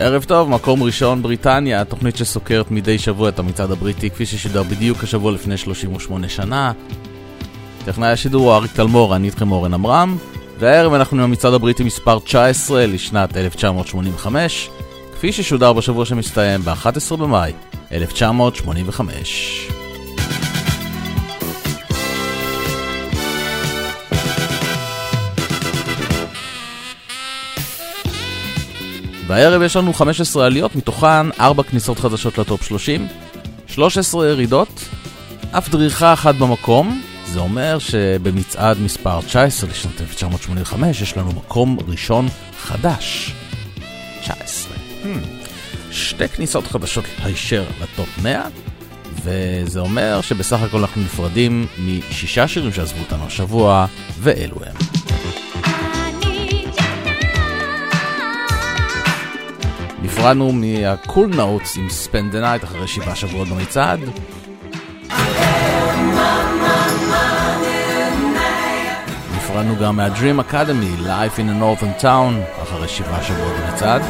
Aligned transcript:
ערב 0.00 0.24
טוב, 0.24 0.50
מקום 0.50 0.82
ראשון 0.82 1.22
בריטניה, 1.22 1.80
התוכנית 1.80 2.16
שסוקרת 2.16 2.70
מדי 2.70 2.98
שבוע 2.98 3.28
את 3.28 3.38
המצעד 3.38 3.70
הבריטי 3.70 4.10
כפי 4.10 4.26
ששודר 4.26 4.62
בדיוק 4.62 5.04
השבוע 5.04 5.32
לפני 5.32 5.56
38 5.56 6.28
שנה. 6.28 6.72
טכנאי 7.84 8.08
השידור 8.08 8.44
הוא 8.44 8.54
אריק 8.54 8.72
תלמור, 8.72 9.16
אני 9.16 9.26
איתכם 9.26 9.52
אורן 9.52 9.74
עמרם, 9.74 10.16
והערב 10.58 10.92
אנחנו 10.92 11.16
עם 11.16 11.24
המצעד 11.24 11.54
הבריטי 11.54 11.84
מספר 11.84 12.18
19 12.18 12.86
לשנת 12.86 13.36
1985, 13.36 14.70
כפי 15.14 15.32
ששודר 15.32 15.72
בשבוע 15.72 16.04
שמסתיים 16.04 16.60
ב-11 16.60 17.16
במאי 17.16 17.52
1985. 17.92 19.77
בערב 29.28 29.62
יש 29.62 29.76
לנו 29.76 29.94
15 29.94 30.46
עליות, 30.46 30.76
מתוכן 30.76 31.30
4 31.40 31.62
כניסות 31.62 31.98
חדשות 31.98 32.38
לטופ 32.38 32.62
30, 32.62 33.06
13 33.66 34.28
ירידות, 34.28 34.84
אף 35.50 35.68
דריכה 35.68 36.12
אחת 36.12 36.34
במקום, 36.34 37.02
זה 37.26 37.40
אומר 37.40 37.78
שבמצעד 37.78 38.80
מספר 38.80 39.20
19 39.20 39.70
לשנת 39.70 40.00
1985 40.00 41.02
יש 41.02 41.16
לנו 41.16 41.32
מקום 41.32 41.78
ראשון 41.88 42.28
חדש. 42.60 43.32
19. 44.20 44.76
Hmm. 45.02 45.06
שתי 45.90 46.28
כניסות 46.28 46.66
חדשות 46.66 47.04
הישר 47.22 47.64
לטופ 47.82 48.08
100, 48.22 48.48
וזה 49.22 49.80
אומר 49.80 50.20
שבסך 50.20 50.62
הכל 50.62 50.78
אנחנו 50.78 51.02
נפרדים 51.02 51.66
משישה 51.78 52.48
שירים 52.48 52.72
שעזבו 52.72 53.00
אותנו 53.00 53.26
השבוע, 53.26 53.86
ואלו 54.20 54.56
הם. 54.66 54.97
נפרדנו 60.02 60.52
מה 60.52 60.78
Cool 60.78 61.30
Notes 61.36 61.76
עם 61.76 61.90
Spend 61.90 62.32
the 62.32 62.40
Night 62.40 62.64
אחרי 62.64 62.88
שבעה 62.88 63.16
שבועות 63.16 63.48
במצעד. 63.48 64.00
נפרדנו 69.36 69.76
גם 69.76 69.96
מה-Dream 69.96 70.50
Academy, 70.50 71.06
Life 71.06 71.38
in 71.38 71.48
a 71.48 71.62
Northern 71.62 72.02
Town, 72.02 72.62
אחרי 72.62 72.88
שבעה 72.88 73.22
שבועות 73.22 73.52
במצעד. 73.56 74.02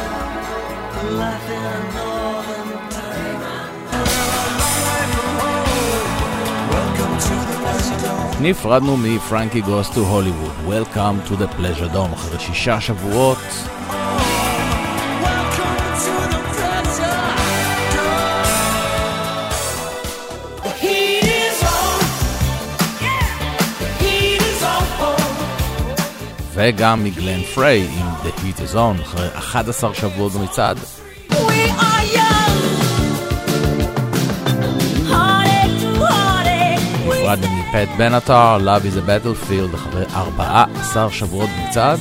נפרדנו 8.41 8.97
מ 8.97 9.05
Frankie 9.05 9.61
Goes 9.61 9.89
to 9.89 10.01
Hollywood, 10.01 10.51
Welcome 10.67 11.29
to 11.29 11.31
the 11.31 11.59
Pleasure 11.59 11.95
Dome, 11.95 12.13
אחרי 12.13 12.39
שישה 12.39 12.81
שבועות. 12.81 13.37
וגם 26.61 27.03
מגלן 27.03 27.41
פריי 27.43 27.87
עם 27.99 28.07
The 28.23 28.39
Heat 28.39 28.59
is 28.59 28.75
On, 28.75 29.01
אחרי 29.01 29.27
11 29.33 29.93
שבועות 29.93 30.31
במצעד. 30.31 30.77
נפרדנו 37.05 37.47
מפט 37.55 37.89
בנאטר, 37.97 38.57
Love 38.57 38.83
is 38.83 38.97
a 38.97 39.09
Battlefield, 39.09 39.75
אחרי 39.75 40.03
14 40.15 41.11
שבועות 41.11 41.49
במצעד. 41.49 41.99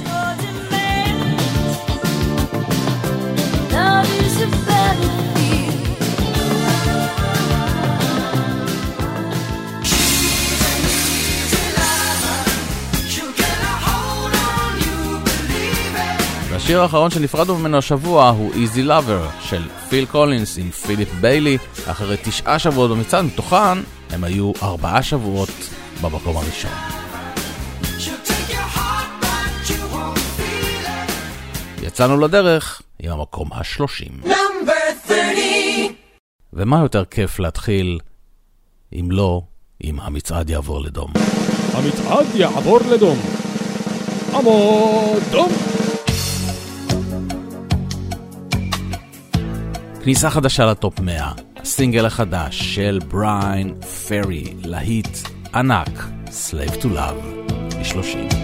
השיר 16.69 16.83
האחרון 16.83 17.11
שנפרדנו 17.11 17.59
ממנו 17.59 17.79
השבוע 17.79 18.29
הוא 18.29 18.53
Easy 18.53 18.89
Lover 18.89 19.43
של 19.43 19.63
פיל 19.89 20.07
קולינס 20.07 20.59
עם 20.59 20.71
פיליפ 20.71 21.09
ביילי 21.21 21.59
אחרי 21.87 22.17
תשעה 22.25 22.59
שבועות 22.59 22.91
במצעד, 22.91 23.25
מתוכן 23.25 23.79
הם 24.11 24.25
היו 24.25 24.53
ארבעה 24.63 25.03
שבועות 25.03 25.49
במקום 26.03 26.37
הראשון. 26.37 26.71
יצאנו 31.83 32.21
לדרך 32.21 32.83
עם 32.99 33.11
המקום 33.11 33.49
השלושים. 33.53 34.21
ומה 36.53 36.81
יותר 36.83 37.05
כיף 37.05 37.39
להתחיל 37.39 37.99
אם 38.93 39.11
לא, 39.11 39.43
אם 39.85 40.01
המצעד 40.01 40.51
יעבור 40.51 40.81
לדום. 40.81 41.13
המצעד 41.73 42.27
יעבור 42.35 42.81
לדום. 42.91 43.19
עמוד 44.35 45.23
דום! 45.31 45.53
כניסה 50.09 50.31
חדשה 50.31 50.67
לטופ 50.67 50.95
1, 51.21 51.43
הסינגל 51.57 52.07
החדש 52.07 52.75
של 52.75 52.99
בריין 53.09 53.75
פרי, 54.09 54.55
להיט 54.65 55.19
ענק, 55.55 55.89
Slave 56.27 56.83
to 56.83 56.85
Love, 56.85 57.53
ב-30. 57.53 58.35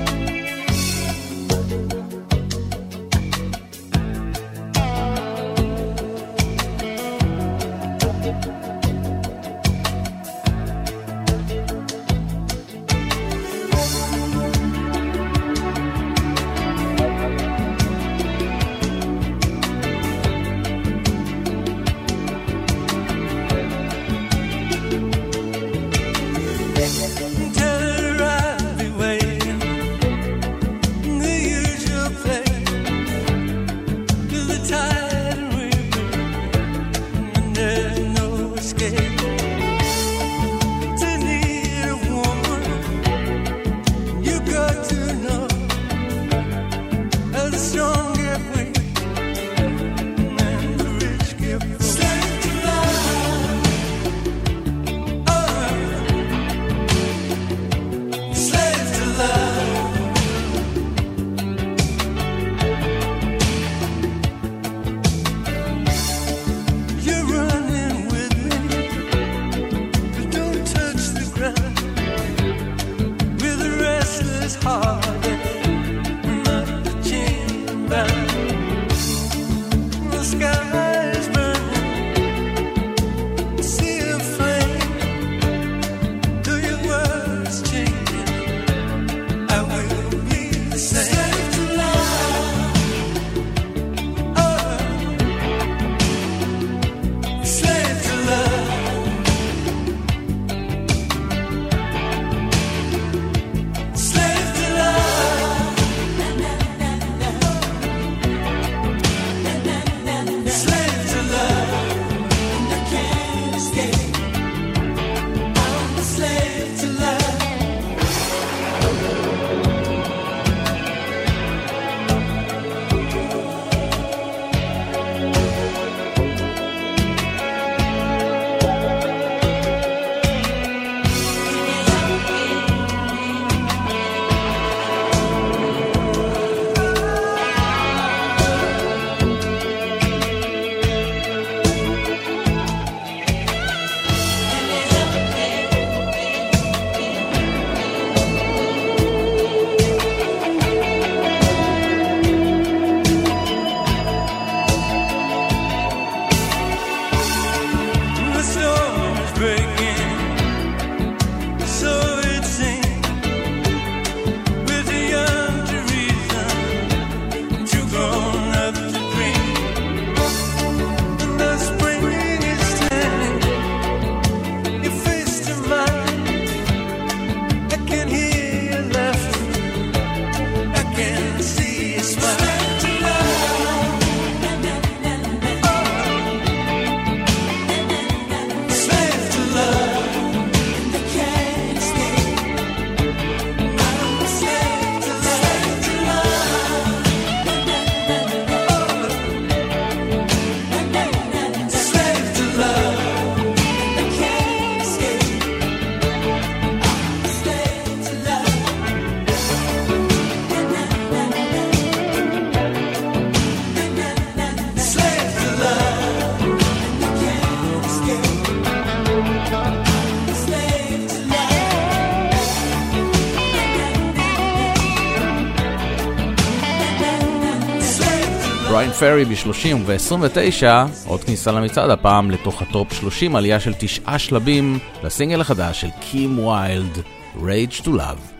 פרי 228.99 229.25
ב-30 229.25 229.75
וב-29, 229.87 230.67
עוד 231.07 231.25
כניסה 231.25 231.53
למצעד, 231.53 231.91
הפעם 231.91 232.31
לתוך 232.31 232.63
ה 232.63 232.70
top 232.70 232.93
30, 232.93 233.37
עלייה 233.37 233.61
של 233.61 233.75
תשעה 233.79 234.19
שלבים 234.19 234.79
לסינגל 235.03 235.41
החדש 235.41 235.81
של 235.81 235.89
קים 236.01 236.39
ויילד, 236.39 236.99
Rage 237.37 237.83
to 237.85 237.89
Love. 237.89 238.34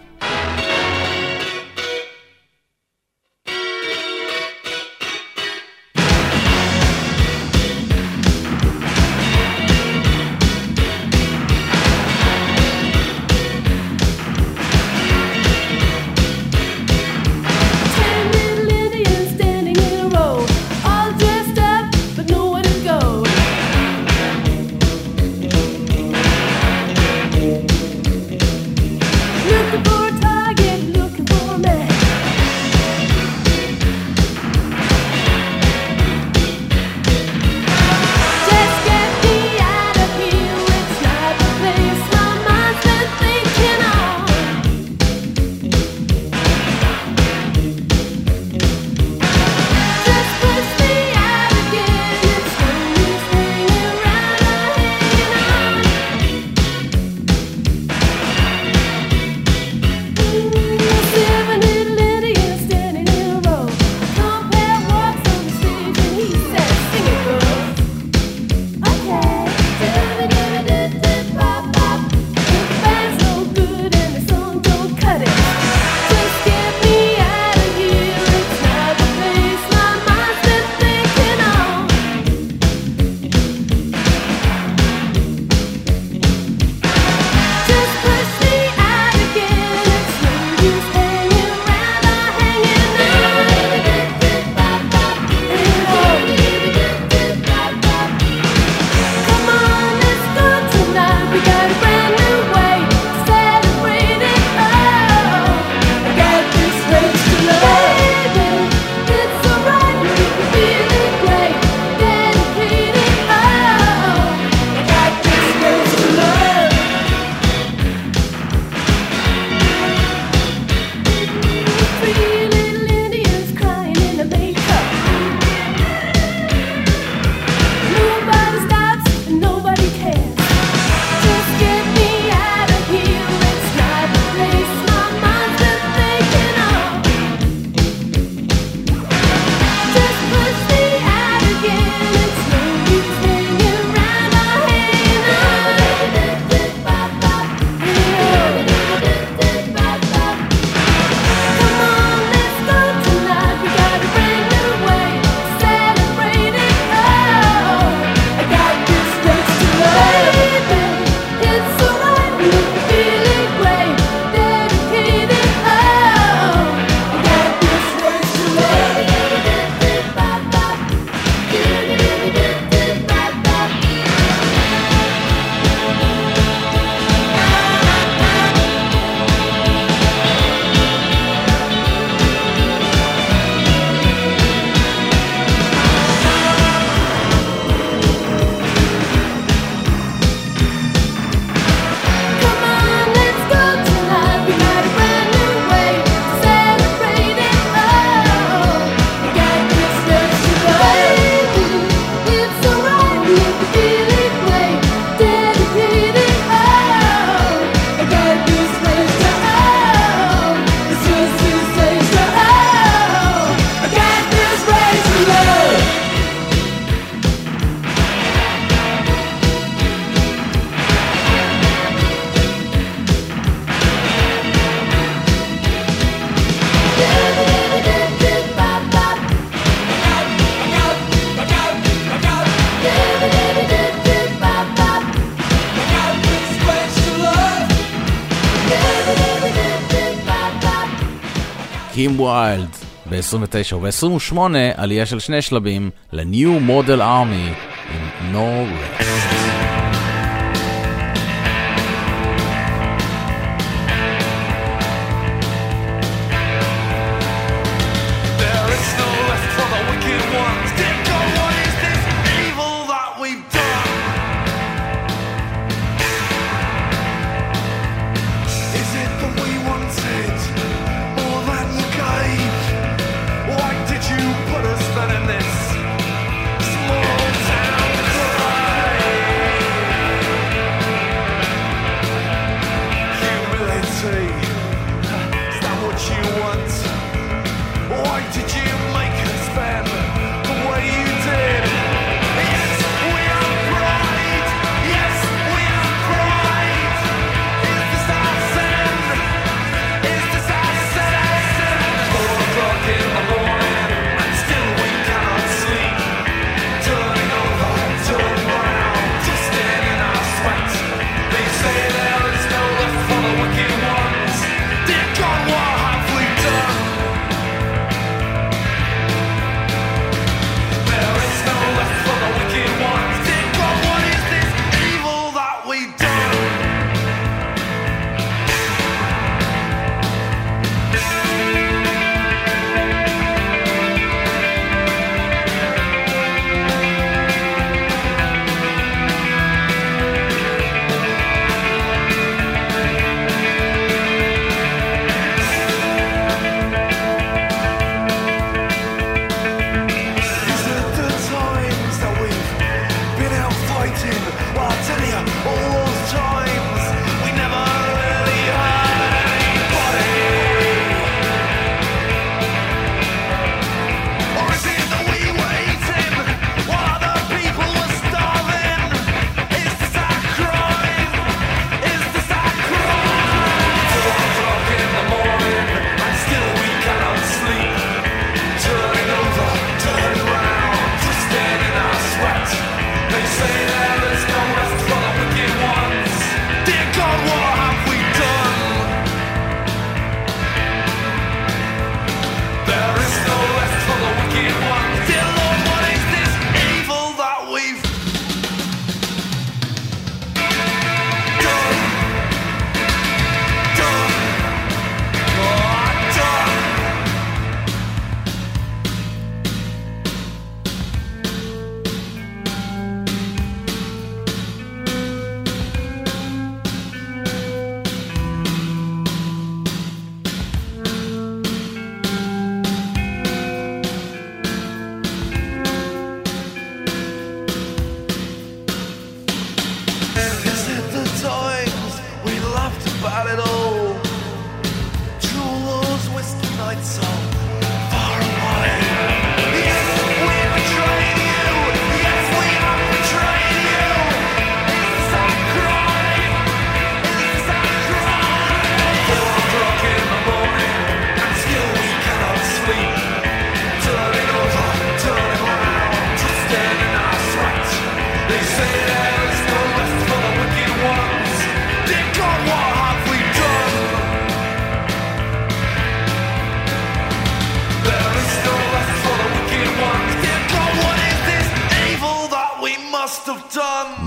קים 241.95 242.21
ויילד 242.21 242.69
ב-29 243.11 243.75
וב-28 243.75 244.39
עלייה 244.77 245.07
של 245.07 245.19
שני 245.19 245.43
שלבים 245.43 245.91
ל-New 246.13 246.71
Model 246.71 246.99
Army 247.01 247.55
עם 247.95 248.35
No 248.35 248.69
Rest. 249.01 249.64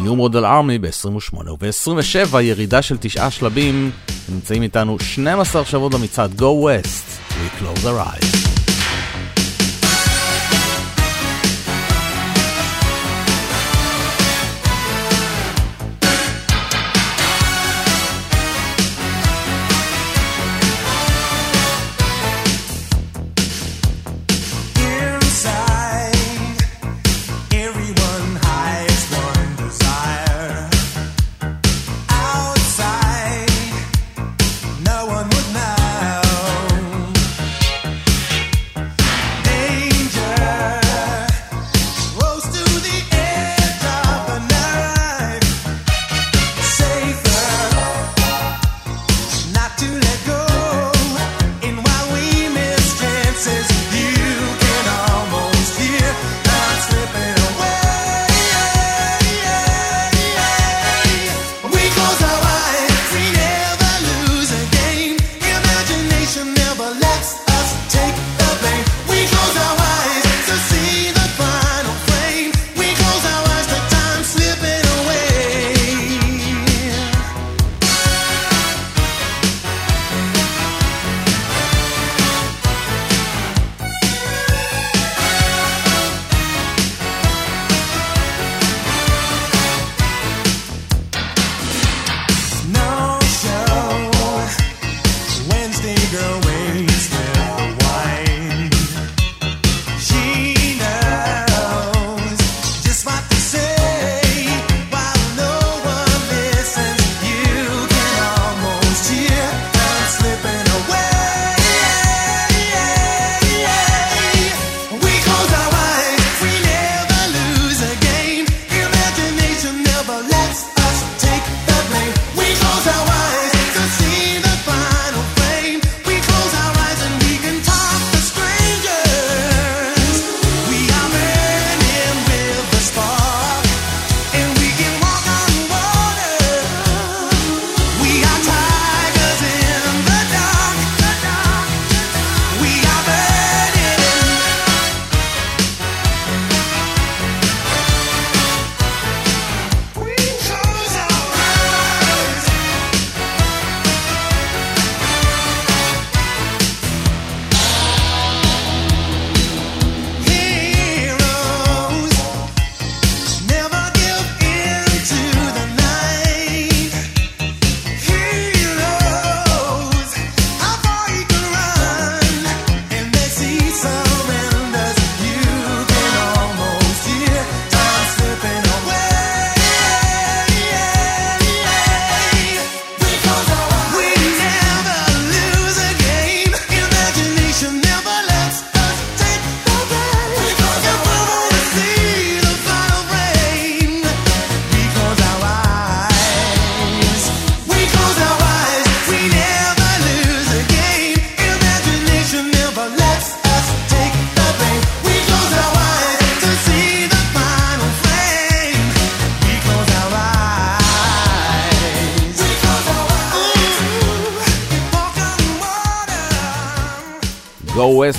New 0.04 0.16
Model 0.16 0.44
Army 0.44 0.80
ב-28 0.82 1.50
וב-27 1.50 2.42
ירידה 2.42 2.82
של 2.82 2.98
תשעה 3.00 3.32
שלבים. 3.32 3.92
נמצאים 4.30 4.64
איתנו 4.64 5.00
12 5.00 5.66
שבועות 5.66 5.94
במצעד 5.94 6.42
Go 6.42 6.44
West, 6.44 7.20
We 7.30 7.62
Close 7.62 7.84
Our 7.84 8.08
Eyes 8.08 8.47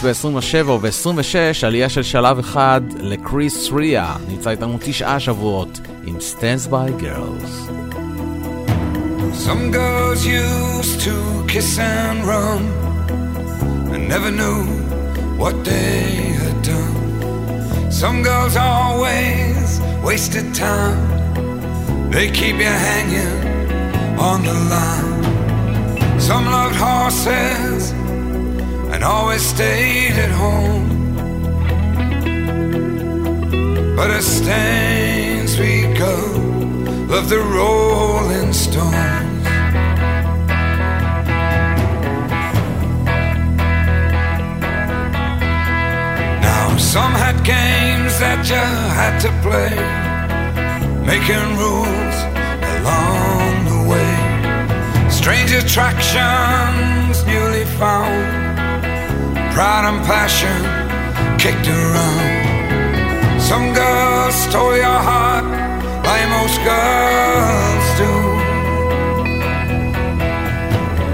West 0.08 0.24
ב-27 0.24 0.70
וב-26 0.70 1.66
עלייה 1.66 1.88
של 1.88 2.02
שלב 2.02 2.38
אחד 2.38 2.80
לקריס 3.00 3.68
ריה, 3.72 4.16
נמצא 4.28 4.50
איתנו 4.50 4.78
תשעה 4.80 5.20
שבועות 5.20 5.80
עם 6.04 6.16
Stands 6.16 6.70
by 6.70 7.02
Girls. 7.02 7.70
Some 9.46 9.70
girls 9.70 10.26
used 10.26 11.00
to 11.06 11.14
kiss 11.52 11.78
and 11.78 12.18
run 12.32 12.62
and 13.92 14.02
never 14.14 14.30
knew 14.40 14.62
what 15.42 15.56
they 15.68 16.00
had 16.42 16.58
done. 16.72 16.96
Some 18.00 18.18
girls 18.28 18.54
always 18.56 19.68
wasted 20.08 20.46
time. 20.66 21.00
They 22.14 22.26
keep 22.38 22.56
you 22.64 22.74
hanging 22.88 23.38
on 24.30 24.38
the 24.48 24.56
line. 24.72 25.22
Some 26.28 26.44
loved 26.56 26.76
horses 26.86 27.82
and 28.98 29.04
always 29.04 29.42
stayed 29.42 30.16
at 30.26 30.30
home. 30.30 30.88
But 33.94 34.10
as 34.10 34.26
stains 34.26 35.56
we 35.56 35.86
go, 35.94 36.16
love 37.08 37.28
the 37.28 37.38
Rolling 37.38 38.52
Stones. 38.52 39.44
Now 46.42 46.76
some 46.76 47.12
had 47.12 47.36
games 47.44 48.18
that 48.18 48.40
you 48.50 48.66
had 49.00 49.14
to 49.26 49.30
play, 49.46 49.74
making 51.06 51.46
rules 51.62 52.16
along 52.74 53.52
the 53.72 53.80
way. 53.92 54.12
Strange 55.08 55.52
attractions 55.52 57.24
newly 57.26 57.64
found 57.78 58.47
Pride 59.58 59.86
and 59.88 60.06
passion 60.06 60.60
kicked 61.36 61.66
around. 61.66 63.40
Some 63.40 63.74
girls 63.74 64.36
stole 64.36 64.76
your 64.76 65.00
heart 65.10 65.46
like 66.06 66.28
most 66.38 66.58
girls 66.62 67.86
do. 67.98 68.14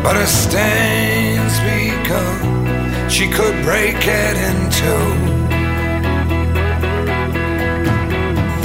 But 0.02 0.16
it 0.18 0.28
stains 0.28 1.54
because 1.72 3.10
she 3.10 3.30
could 3.30 3.56
break 3.64 3.96
it 3.96 4.36
in 4.48 4.56
two. 4.78 5.06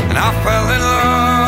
And 0.09 0.17
I 0.17 0.29
fell 0.43 0.69
in 0.75 0.81
love. 0.81 1.38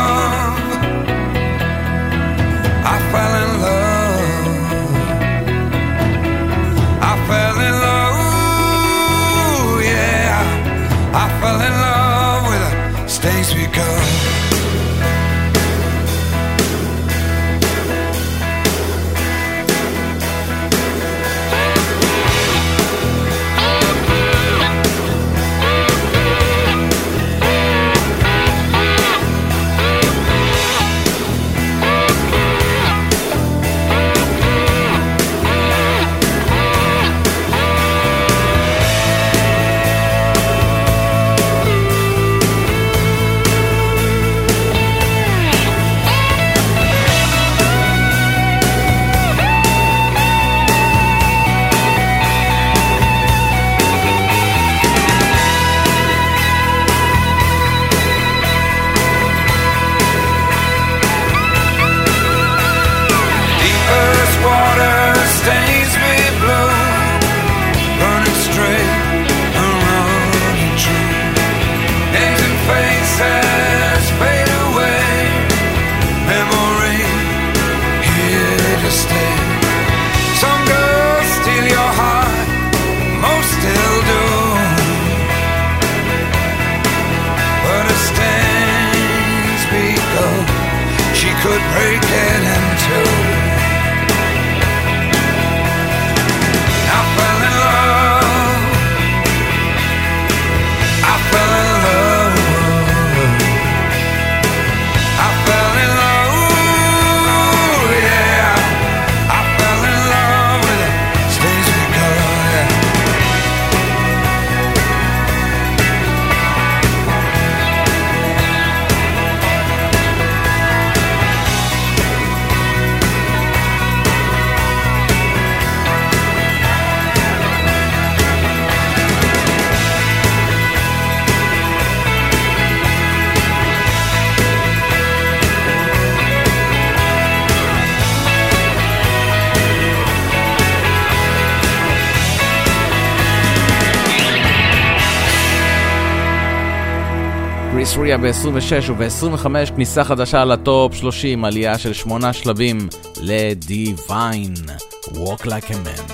סוריה 147.94 148.18
ב-26 148.18 148.92
וב-25 148.92 149.74
כניסה 149.74 150.04
חדשה 150.04 150.44
לטופ 150.44 150.94
30, 150.94 151.44
עלייה 151.44 151.78
של 151.78 151.92
שמונה 151.92 152.32
שלבים 152.32 152.78
ל-Divine 153.20 154.70
Walk 155.08 155.44
Like 155.44 155.70
a 155.70 155.74
Man. 155.74 156.11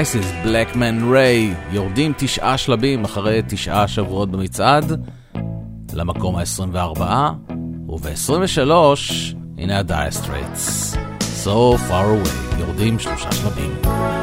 Crisis, 0.00 0.46
Black 0.46 0.76
Man 0.76 1.12
Ray, 1.12 1.72
יורדים 1.72 2.12
תשעה 2.16 2.58
שלבים 2.58 3.04
אחרי 3.04 3.40
תשעה 3.48 3.88
שבועות 3.88 4.30
במצעד, 4.30 5.04
למקום 5.92 6.36
ה-24, 6.36 7.00
וב-23, 7.88 8.72
הנה 9.58 9.78
ה-Dia 9.78 10.24
Straits, 10.24 10.96
So 11.44 11.76
far 11.88 12.04
away, 12.04 12.60
יורדים 12.60 12.98
שלושה 12.98 13.32
שלבים. 13.32 14.19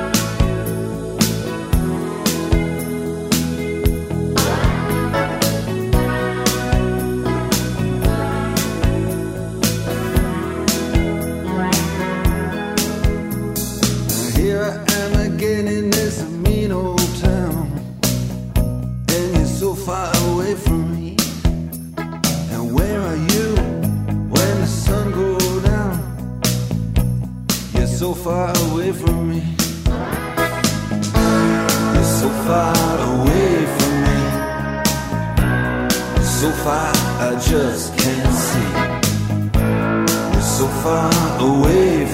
far 32.48 32.98
away 33.14 33.66
from 33.76 33.94
me. 34.06 34.20
So 36.40 36.50
far, 36.64 36.94
I 37.28 37.32
just 37.52 37.86
can't 37.98 38.36
see. 38.48 38.72
We're 40.32 40.50
so 40.60 40.68
far 40.84 41.12
away 41.50 42.06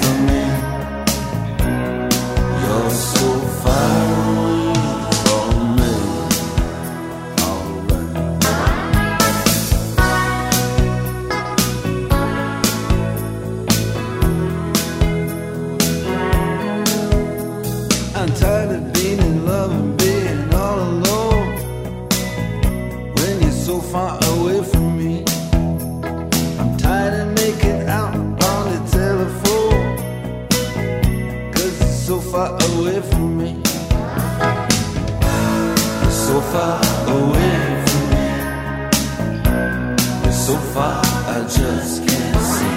just 41.44 42.08
can't 42.08 42.38
see. 42.52 42.76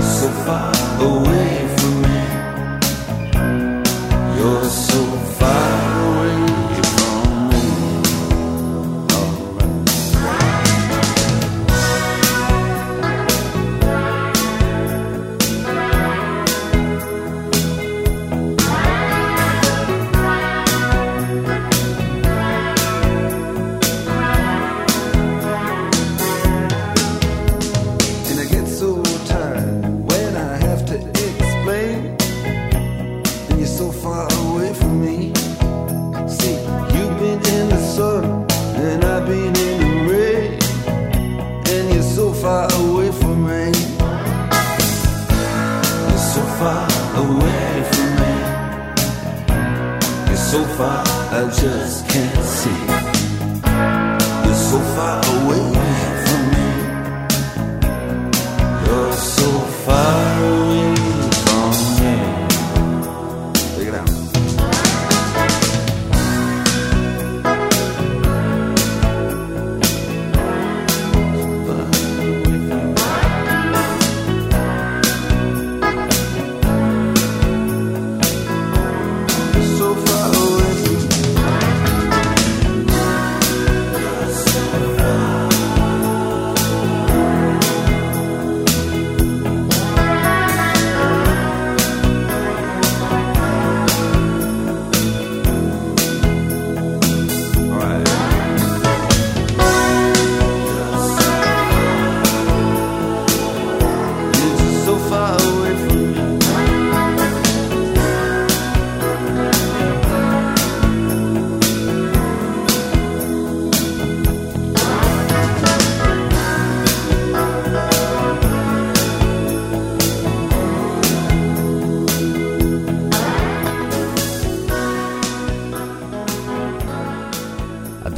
So 0.00 0.28
far 0.44 0.72
away 1.00 1.55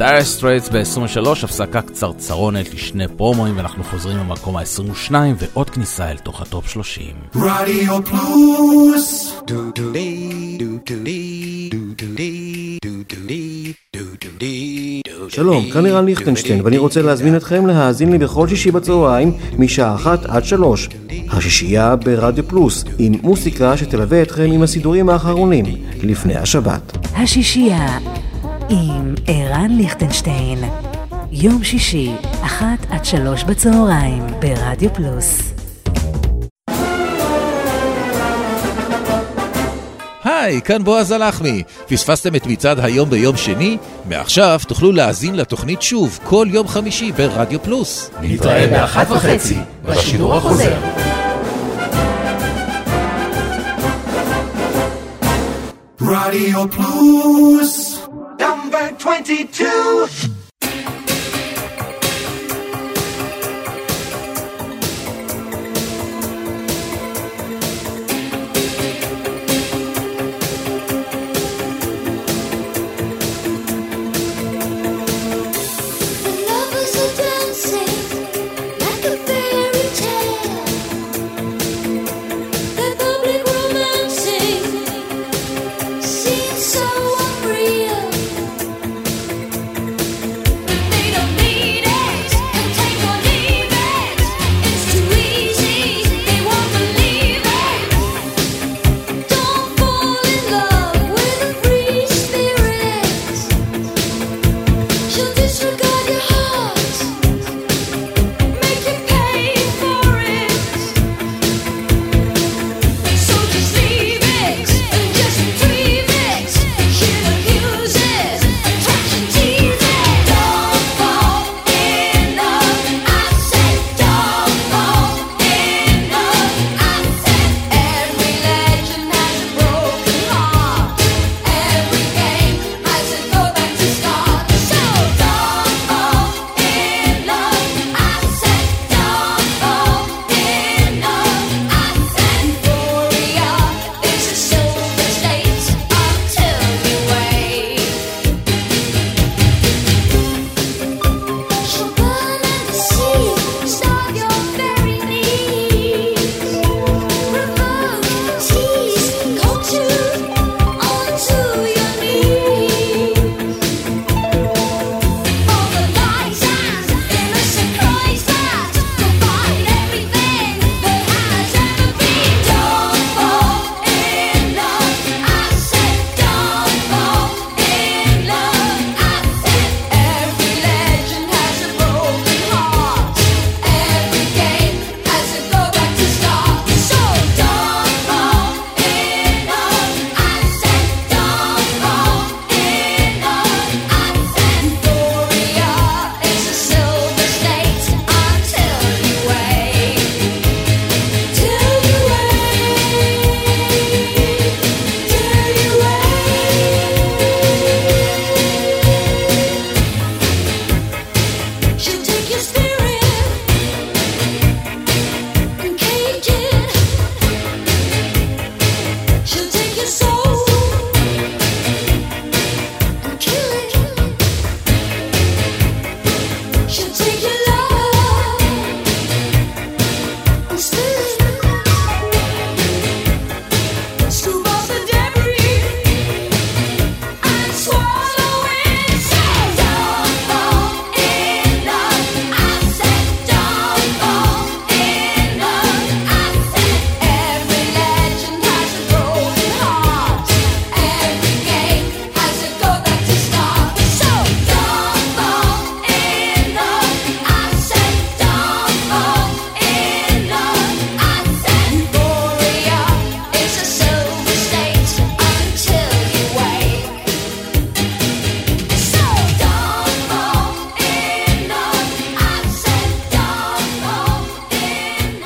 ה 0.09 0.12
Dire 0.12 0.25
Straits 0.25 0.69
ב-23, 0.69 1.29
הפסקה 1.43 1.81
קצרצרונת 1.81 2.73
לשני 2.73 3.07
פרומואים 3.07 3.57
ואנחנו 3.57 3.83
חוזרים 3.83 4.17
למקום 4.17 4.57
ה-22 4.57 5.11
ועוד 5.37 5.69
כניסה 5.69 6.11
אל 6.11 6.17
תוך 6.17 6.41
ה 6.41 6.47
top 6.47 6.67
30. 6.67 7.05
רדיו 7.35 7.99
פלוס 8.05 9.33
שלום, 15.29 15.71
כאן 15.71 15.85
ערן 15.85 16.05
ליכטנשטיין, 16.05 16.61
ואני 16.63 16.77
רוצה 16.77 17.01
להזמין 17.01 17.35
אתכם 17.35 17.67
להאזין 17.67 18.11
לי 18.11 18.17
בכל 18.17 18.47
שישי 18.47 18.71
בצהריים, 18.71 19.31
משעה 19.57 19.95
אחת 19.95 20.25
עד 20.25 20.45
שלוש. 20.45 20.89
השישייה 21.29 21.95
ברדיו 21.95 22.47
פלוס, 22.47 22.85
עם 22.99 23.13
מוסיקה 23.23 23.77
שתלווה 23.77 24.21
אתכם 24.21 24.51
עם 24.51 24.63
הסידורים 24.63 25.09
האחרונים, 25.09 25.65
לפני 26.03 26.35
השבת. 26.35 26.97
השישייה 27.15 27.97
עם 28.69 29.15
ערן 29.27 29.71
ליכטנשטיין. 29.71 30.59
יום 31.31 31.63
שישי, 31.63 32.11
אחת 32.41 32.85
עד 32.89 33.05
שלוש 33.05 33.43
בצהריים, 33.43 34.23
ברדיו 34.39 34.93
פלוס. 34.93 35.53
היי, 40.23 40.61
כאן 40.61 40.83
בועז 40.83 41.11
הלחמי. 41.11 41.63
פספסתם 41.87 42.35
את 42.35 42.45
מצעד 42.47 42.79
היום 42.79 43.09
ביום 43.09 43.37
שני? 43.37 43.77
מעכשיו 44.09 44.59
תוכלו 44.67 44.91
להאזין 44.91 45.35
לתוכנית 45.35 45.81
שוב 45.81 46.19
כל 46.23 46.47
יום 46.49 46.67
חמישי 46.67 47.11
ברדיו 47.11 47.63
פלוס. 47.63 48.11
נתראה 48.21 48.67
באחת 48.67 49.11
וחצי 49.11 49.57
בשידור 49.85 50.35
החוזר. 50.35 50.77
רדיו 56.01 56.71
פלוס 56.71 57.88
נאמבר 58.81 58.95
22 58.99 60.38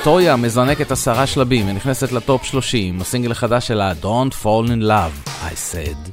טויה 0.04 0.36
מזנקת 0.36 0.90
עשרה 0.90 1.26
שלבים 1.26 1.68
ונכנסת 1.68 2.12
לטופ 2.12 2.44
30, 2.44 3.00
הסינגל 3.00 3.30
החדש 3.30 3.66
שלה, 3.68 3.92
Don't 4.02 4.34
Fall 4.42 4.68
in 4.68 4.82
Love, 4.82 5.28
I 5.28 5.72
said. 5.72 6.10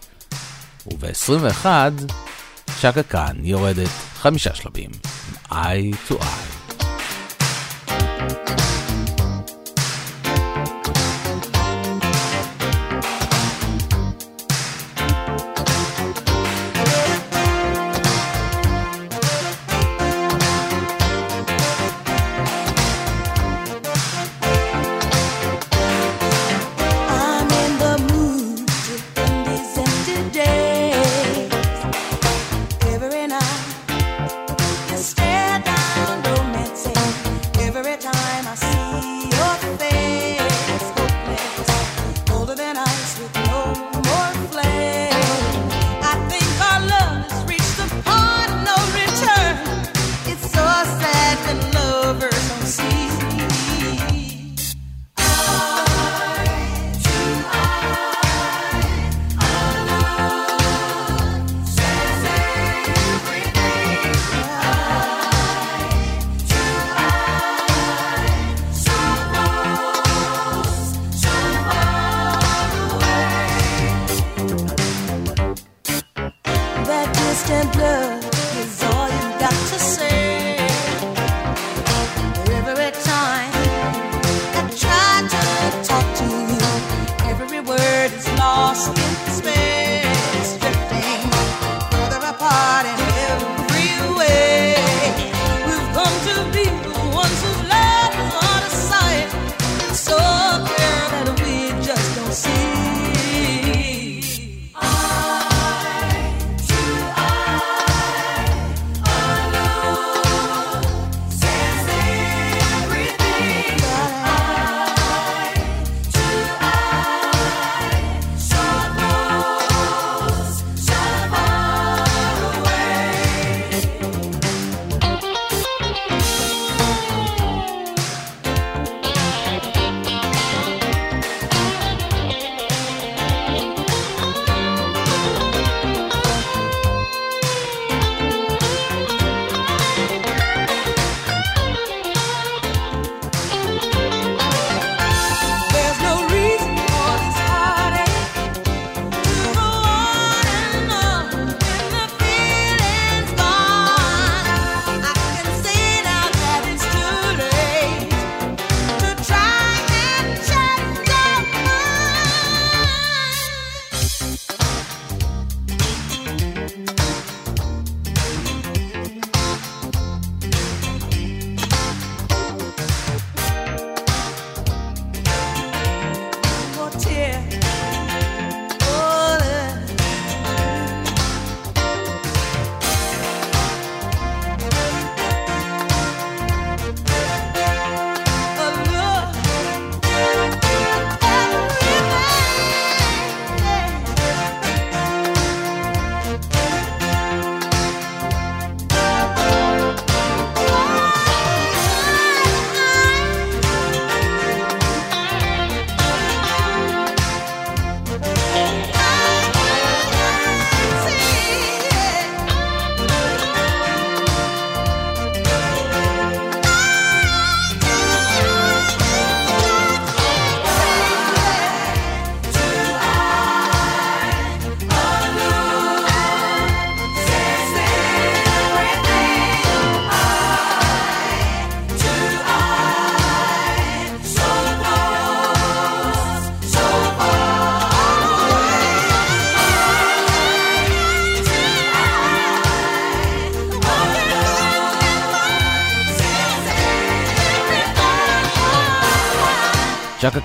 וב-21, 0.93 1.65
שקה 2.79 3.03
כאן 3.03 3.35
יורדת 3.43 3.89
חמישה 4.15 4.55
שלבים, 4.55 4.89
eye 5.49 6.09
to 6.09 6.13
eye. 6.13 6.60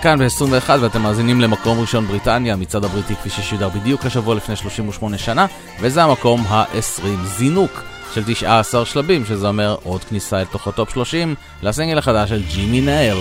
כאן 0.06 0.18
ב-21 0.18 0.70
ואתם 0.80 1.02
מאזינים 1.02 1.40
למקום 1.40 1.80
ראשון 1.80 2.06
בריטניה, 2.06 2.56
מצעד 2.56 2.84
הבריטי 2.84 3.14
כפי 3.14 3.30
ששודר 3.30 3.68
בדיוק 3.68 4.06
השבוע 4.06 4.34
לפני 4.34 4.56
38 4.56 5.18
שנה, 5.18 5.46
וזה 5.80 6.02
המקום 6.02 6.40
ה-20 6.48 7.24
זינוק 7.24 7.82
של 8.14 8.22
19 8.26 8.84
שלבים, 8.84 9.24
שזה 9.24 9.48
אומר 9.48 9.76
עוד 9.82 10.04
כניסה 10.04 10.40
אל 10.40 10.44
תוך 10.44 10.68
ה 10.68 10.74
top 10.74 10.90
30 10.90 11.34
לסינגל 11.62 11.98
החדש 11.98 12.28
של 12.28 12.42
ג'ימי 12.42 12.80
נייל, 12.80 13.16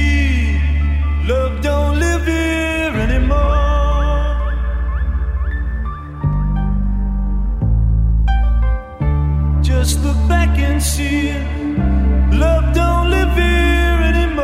Love 1.28 1.54
don't 1.62 1.96
live 2.04 2.24
here 2.26 2.94
anymore. 3.06 3.54
Just 9.62 9.98
and 10.04 10.43
see. 10.84 11.32
Love 12.42 12.74
don't 12.74 13.08
live 13.10 13.32
here 13.42 13.98
anymore. 14.12 14.42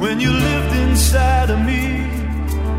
When 0.00 0.18
you 0.20 0.32
lived 0.32 0.72
inside 0.86 1.50
of 1.50 1.60
me, 1.70 1.84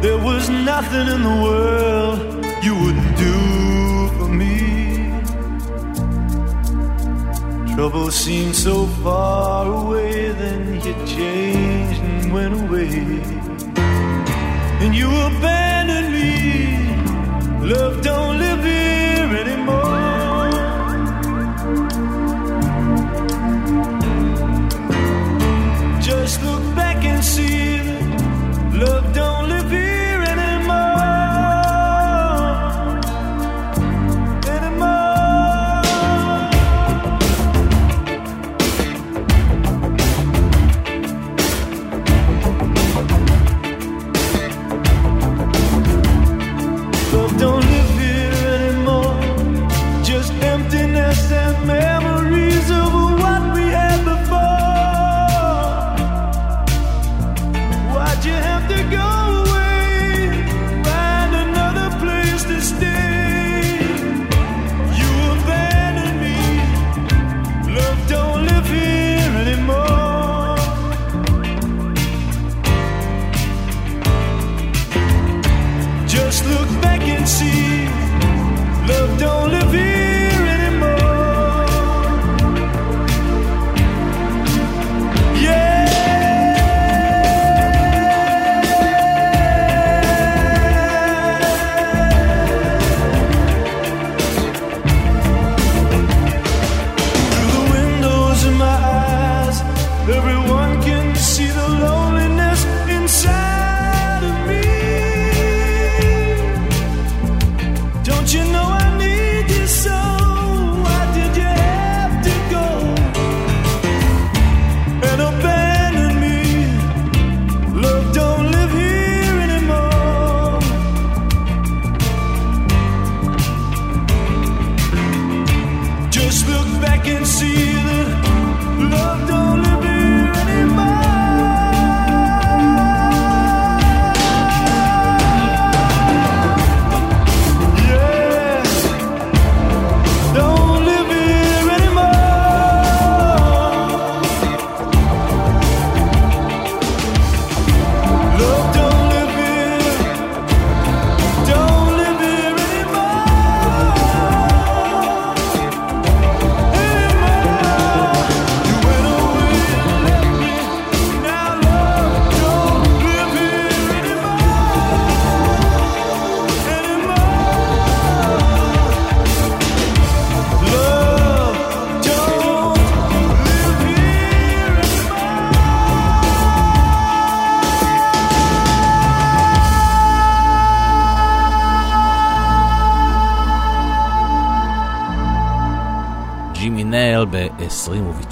there 0.02 0.18
was 0.18 0.50
nothing 0.50 1.08
in 1.16 1.22
the 1.30 1.38
world 1.46 2.20
you 2.66 2.74
wouldn't 2.76 3.18
do. 3.18 3.43
Trouble 7.84 8.12
seemed 8.12 8.56
so 8.56 8.88
far 9.04 9.68
away, 9.68 10.32
then 10.32 10.76
you 10.76 10.94
changed 11.06 12.00
and 12.00 12.32
went 12.32 12.54
away. 12.54 12.88
And 14.80 14.96
you 14.96 15.10
abandoned 15.10 16.14
me. 16.14 16.32
Love 17.68 18.02
don't 18.02 18.38
live 18.40 18.64
here 18.64 19.32
anymore. 19.44 20.52
Just 26.02 26.42
look 26.42 26.64
back 26.78 27.04
and 27.04 27.22
see 27.22 27.80
that 27.80 28.74
love 28.80 29.14
don't. 29.14 29.43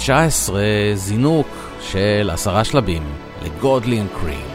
19 0.02 0.60
זינוק 0.94 1.46
של 1.80 2.30
עשרה 2.32 2.64
שלבים 2.64 3.02
לגודלין 3.42 4.06
קרים. 4.20 4.51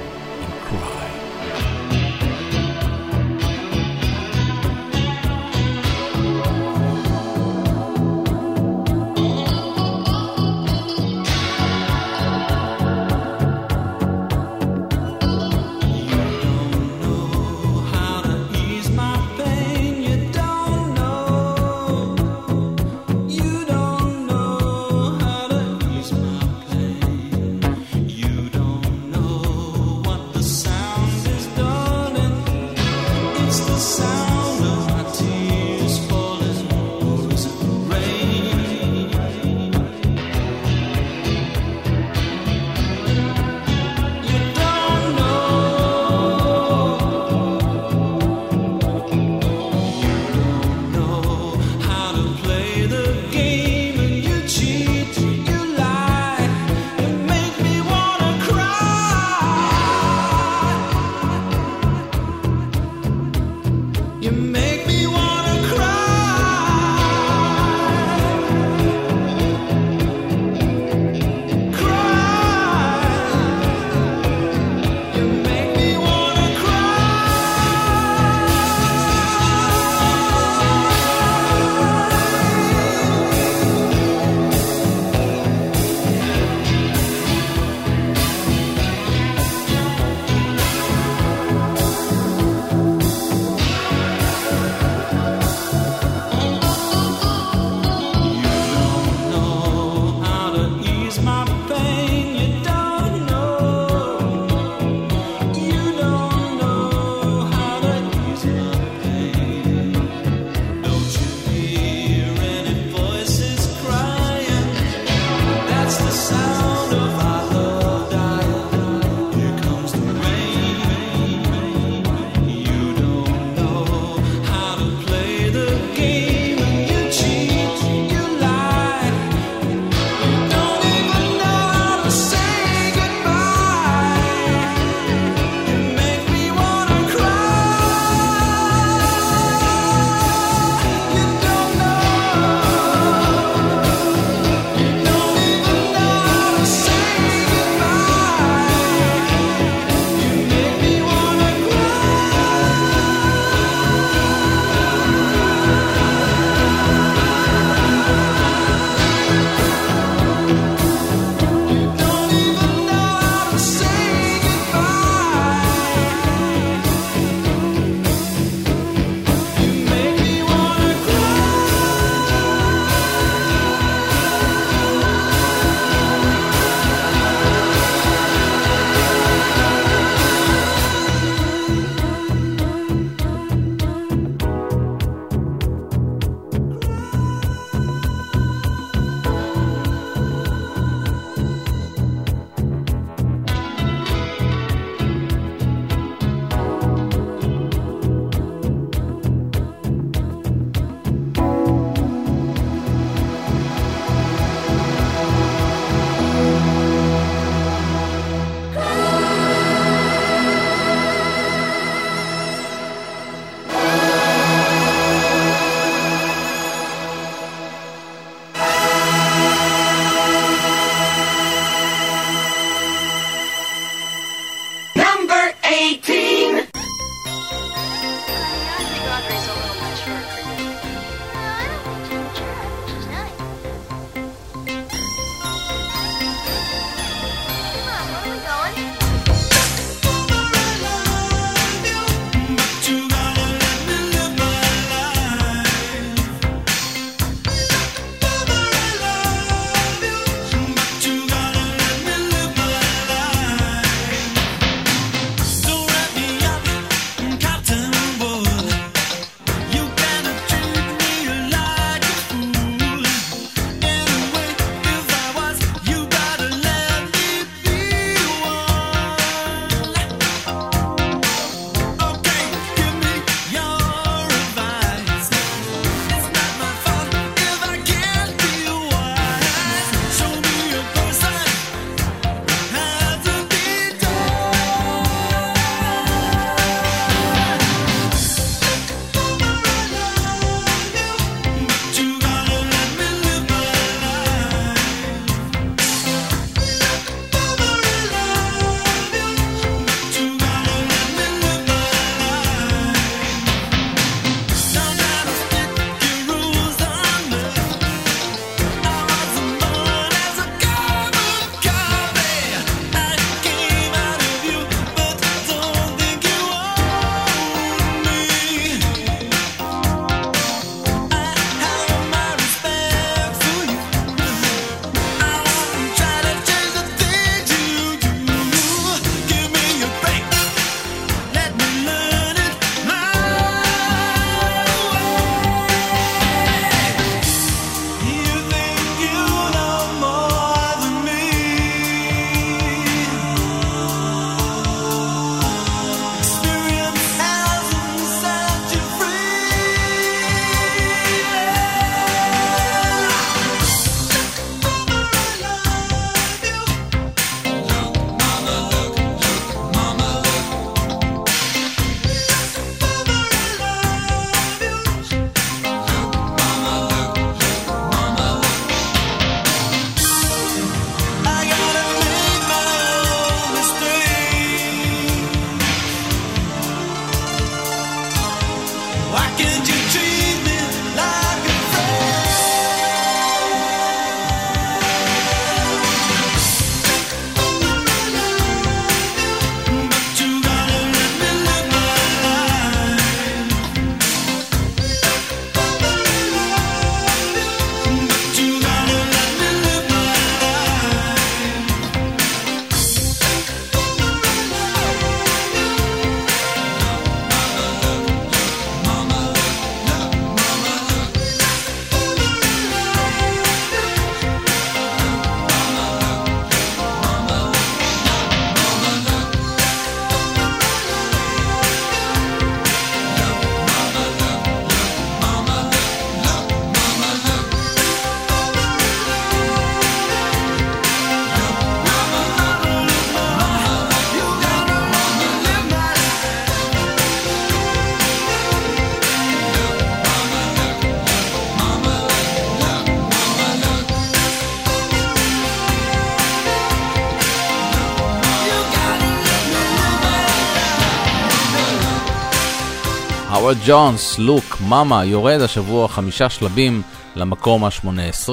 האוורד 453.47 453.65
ג'ונס, 453.67 454.19
Look 454.19 454.57
Mama, 454.69 455.05
יורד 455.05 455.41
השבוע 455.41 455.87
חמישה 455.87 456.29
שלבים 456.29 456.81
למקום 457.15 457.63
ה-18, 457.63 458.29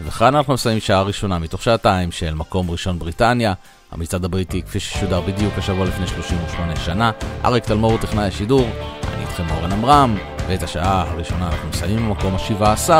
וכאן 0.00 0.34
אנחנו 0.34 0.54
מסיימים 0.54 0.80
שעה 0.80 1.02
ראשונה 1.02 1.38
מתוך 1.38 1.62
שעתיים 1.62 2.12
של 2.12 2.34
מקום 2.34 2.70
ראשון 2.70 2.98
בריטניה, 2.98 3.52
המצעד 3.92 4.24
הבריטי 4.24 4.62
כפי 4.62 4.80
ששודר 4.80 5.20
בדיוק 5.20 5.52
השבוע 5.58 5.86
לפני 5.86 6.06
38 6.06 6.76
שנה. 6.76 7.10
אריק 7.44 7.64
תלמור 7.64 7.90
הוא 7.90 8.00
טכנאי 8.00 8.24
השידור, 8.24 8.68
אני 9.14 9.22
איתכם 9.22 9.44
אורן 9.50 9.72
עמרם, 9.72 10.16
ואת 10.48 10.62
השעה 10.62 11.10
הראשונה 11.10 11.48
אנחנו 11.48 11.68
מסיימים 11.68 12.08
במקום 12.08 12.34
ה-17, 12.34 12.90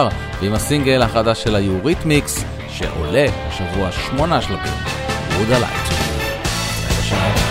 ועם 0.40 0.52
הסינגל 0.52 1.02
החדש 1.02 1.42
של 1.42 1.54
היוריתמיקס, 1.54 2.44
שעולה 2.68 3.26
השבוע 3.48 3.92
שמונה 3.92 4.42
שלבים, 4.42 4.72
Would 5.30 5.58
I 5.58 5.61
Lie 5.61 5.69
to 5.69 5.75
You. 5.75 5.86
לילה 7.12 7.45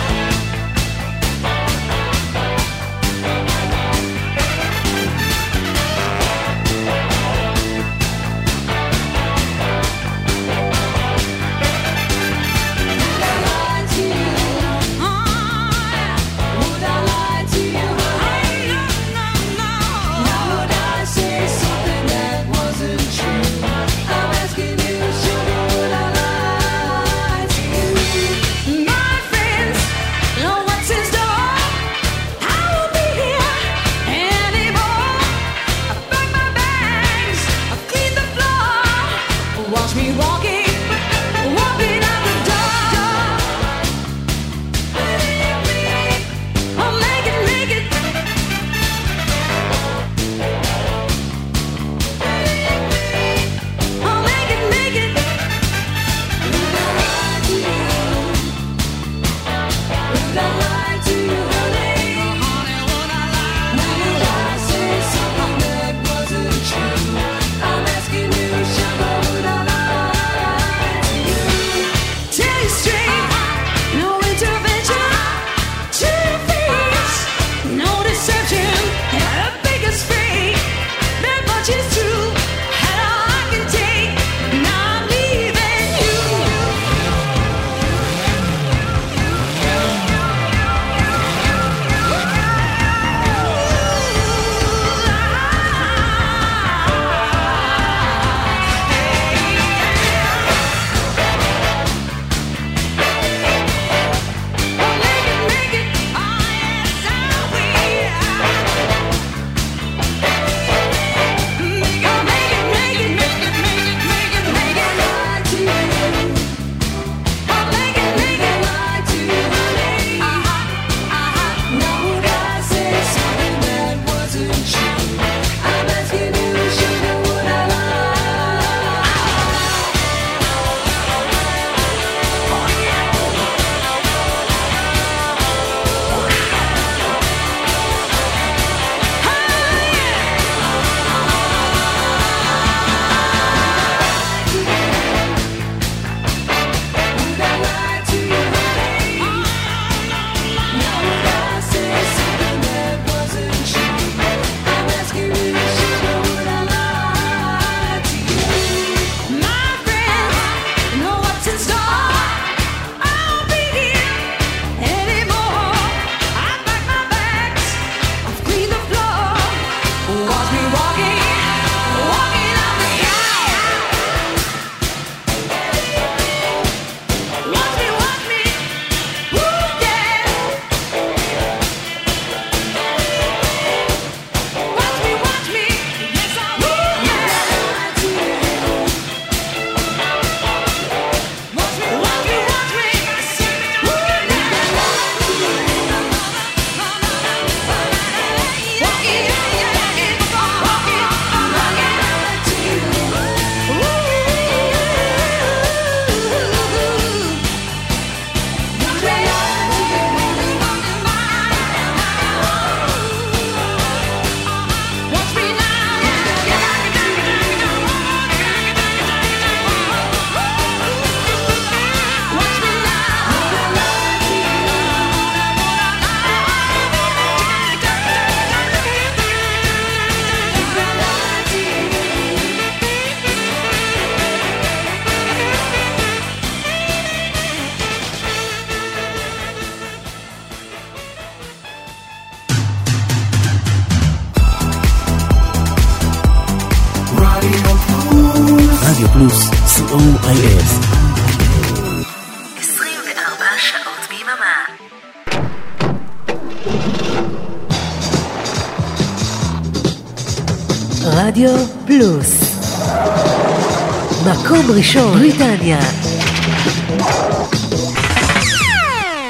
ראשון, 264.76 265.18
בריטניה. 265.18 265.78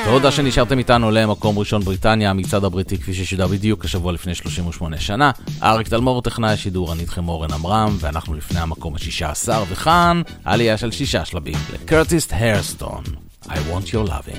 תודה 0.05 0.31
שנשארתם 0.31 0.79
איתנו 0.79 1.11
למקום 1.11 1.59
ראשון 1.59 1.83
בריטניה, 1.83 2.31
המצעד 2.31 2.65
הבריטי 2.65 2.99
כפי 2.99 3.15
ששודר 3.15 3.47
בדיוק 3.47 3.85
השבוע 3.85 4.13
לפני 4.13 4.35
38 4.35 4.99
שנה. 4.99 5.31
אריק 5.63 5.89
תלמור 5.89 6.23
טכנאי 6.23 6.53
השידור, 6.53 6.93
אני 6.93 7.01
איתכם 7.01 7.29
אורן 7.29 7.53
עמרם, 7.53 7.97
ואנחנו 8.01 8.35
לפני 8.35 8.61
המקום 8.61 8.95
ה-16, 8.95 9.49
וכאן 9.69 10.23
עלייה 10.45 10.77
של 10.77 10.91
שישה 10.91 11.25
שלבים 11.25 11.57
לקרטיסט 11.75 12.33
הרסטון, 12.37 13.03
I 13.45 13.49
want 13.49 13.87
your 13.87 14.09
loving. 14.09 14.36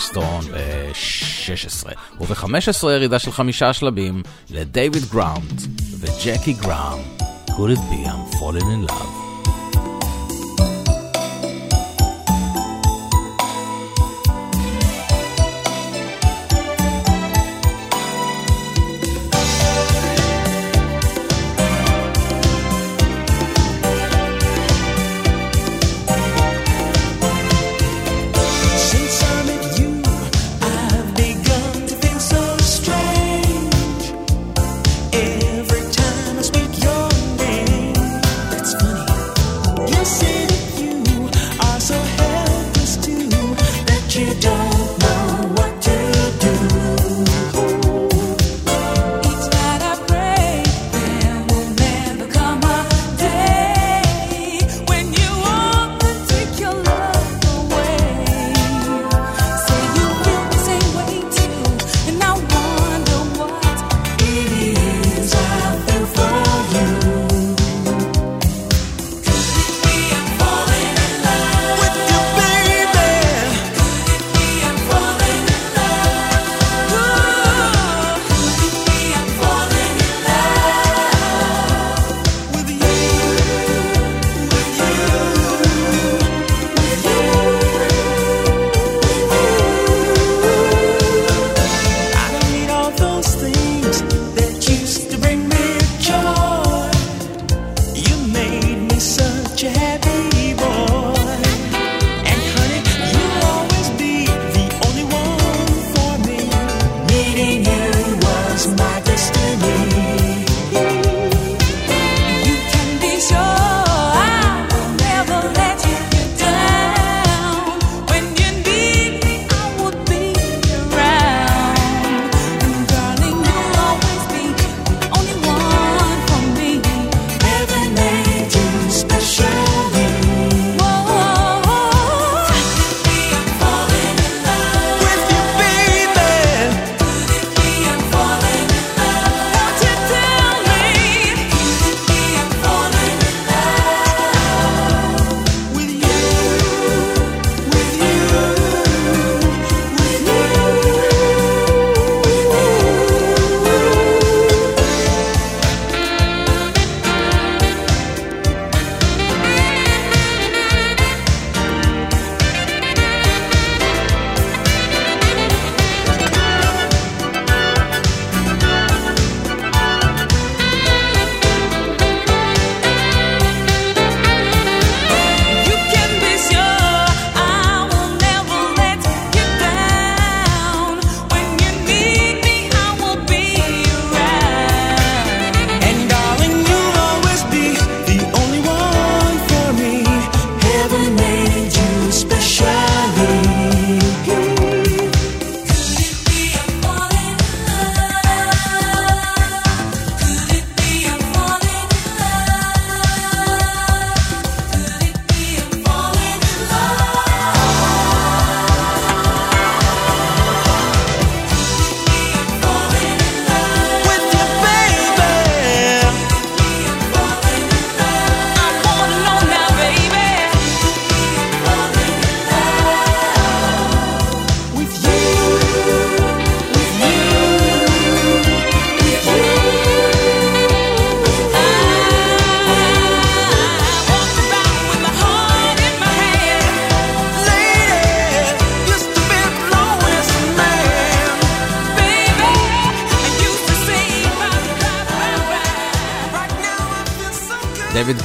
סטון 0.00 0.40
ב-16, 0.40 1.90
וב-15 2.20 2.90
ירידה 2.90 3.18
של 3.18 3.32
חמישה 3.32 3.72
שלבים 3.72 4.22
לדייוויד 4.50 5.04
גרנט 5.04 5.62
וג'קי 6.00 6.52
גרהאם, 6.52 7.22
could 7.48 7.70
it 7.70 7.82
be 7.90 8.06
I'm 8.06 8.38
falling 8.38 8.68
in 8.74 8.86
love. 8.86 9.19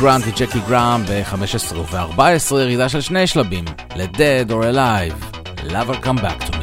גרנט 0.06 0.24
וג'קי 0.28 0.60
גראם 0.68 1.03
ב-15 1.06 1.76
וב-14, 1.76 2.56
ירידה 2.56 2.89
של 2.89 3.01
שני 3.01 3.28
שלבים, 3.28 3.66
ל-Dead 3.95 4.49
or 4.49 4.76
Alive, 4.76 5.38
Lover 5.72 6.06
Come 6.06 6.22
Back 6.22 6.45
to 6.45 6.55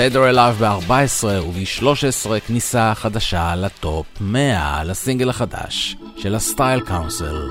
Dead 0.00 0.16
or 0.16 0.26
Alive 0.34 0.62
ב-14 0.62 1.24
וב-13 1.24 2.40
כניסה 2.46 2.92
חדשה 2.94 3.54
לטופ 3.56 4.06
100 4.20 4.84
לסינגל 4.84 5.30
החדש 5.30 5.96
של 6.16 6.34
הסטייל 6.34 6.80
קאונסל 6.80 7.50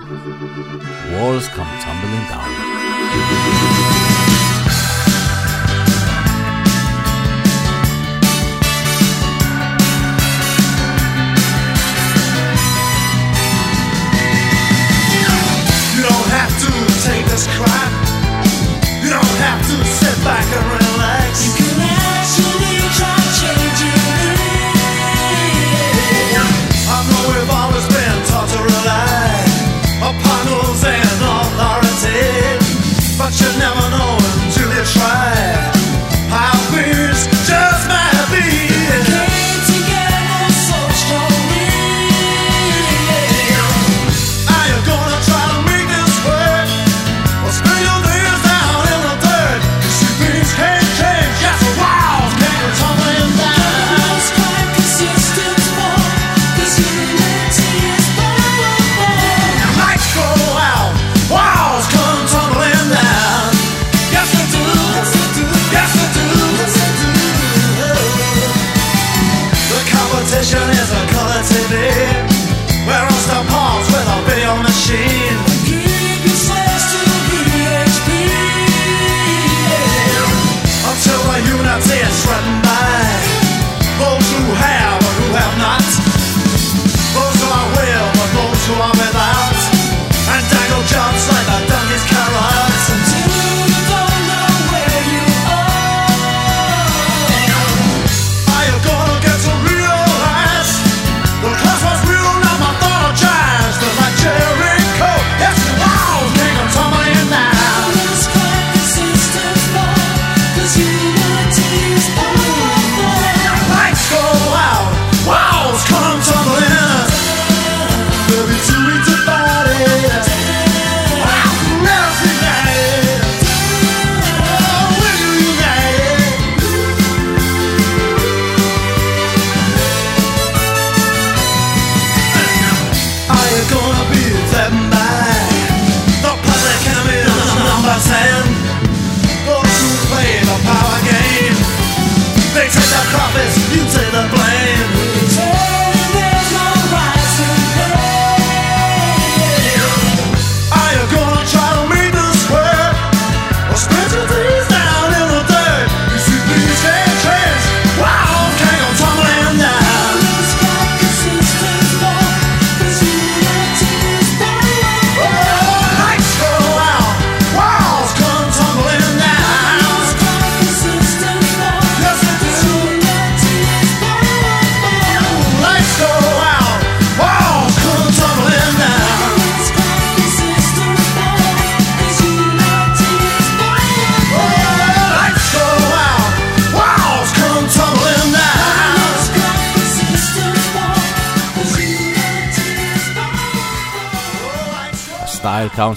Walls 1.12 1.46
Come 1.56 1.84
Tumbling 1.84 2.32
Down. 2.32 3.89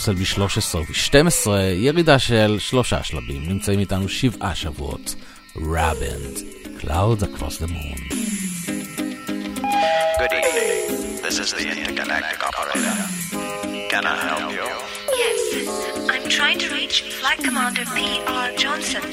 ספסל 0.03 0.15
ב-13 0.15 0.77
וב-12, 0.77 1.51
ירידה 1.75 2.19
של 2.19 2.57
שלושה 2.59 3.03
שלבים, 3.03 3.43
נמצאים 3.49 3.79
איתנו 3.79 4.09
שבעה 4.09 4.55
שבועות. 4.55 5.15
Rabend, 5.57 6.37
Clouds 6.81 7.23
Across 7.23 7.57
the 7.63 7.69
Moon. 7.77 7.99
Good 10.21 10.33
evening, 10.41 11.23
this 11.25 11.37
is 11.45 11.49
the 11.59 11.67
intergalactic 11.85 12.41
operator. 12.49 12.97
Can 13.93 14.05
I 14.15 14.17
help 14.29 14.47
you? 14.59 14.69
Yes, 15.23 15.41
I'm 16.13 16.27
trying 16.39 16.59
to 16.65 16.69
reach 16.79 16.97
Flight 17.21 17.41
Commander 17.47 17.87
P.R. 17.97 18.47
Johnson 18.63 19.05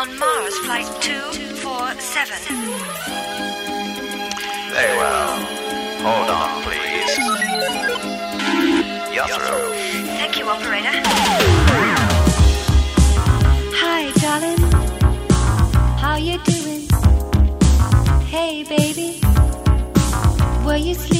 on 0.00 0.08
Mars 0.22 0.56
Flight 0.64 0.88
247. 1.00 2.36
Very 4.76 4.94
well. 5.02 5.32
Hold 6.06 6.28
on, 6.38 6.50
please. 6.64 7.12
You're 9.14 9.30
through. 9.38 9.85
you, 10.46 10.52
operator. 10.52 10.90
Hi, 13.74 14.12
darling. 14.20 14.62
How 15.98 16.16
you 16.16 16.38
doing? 16.44 16.86
Hey, 18.26 18.62
baby. 18.64 19.20
Were 20.64 20.76
you? 20.76 21.15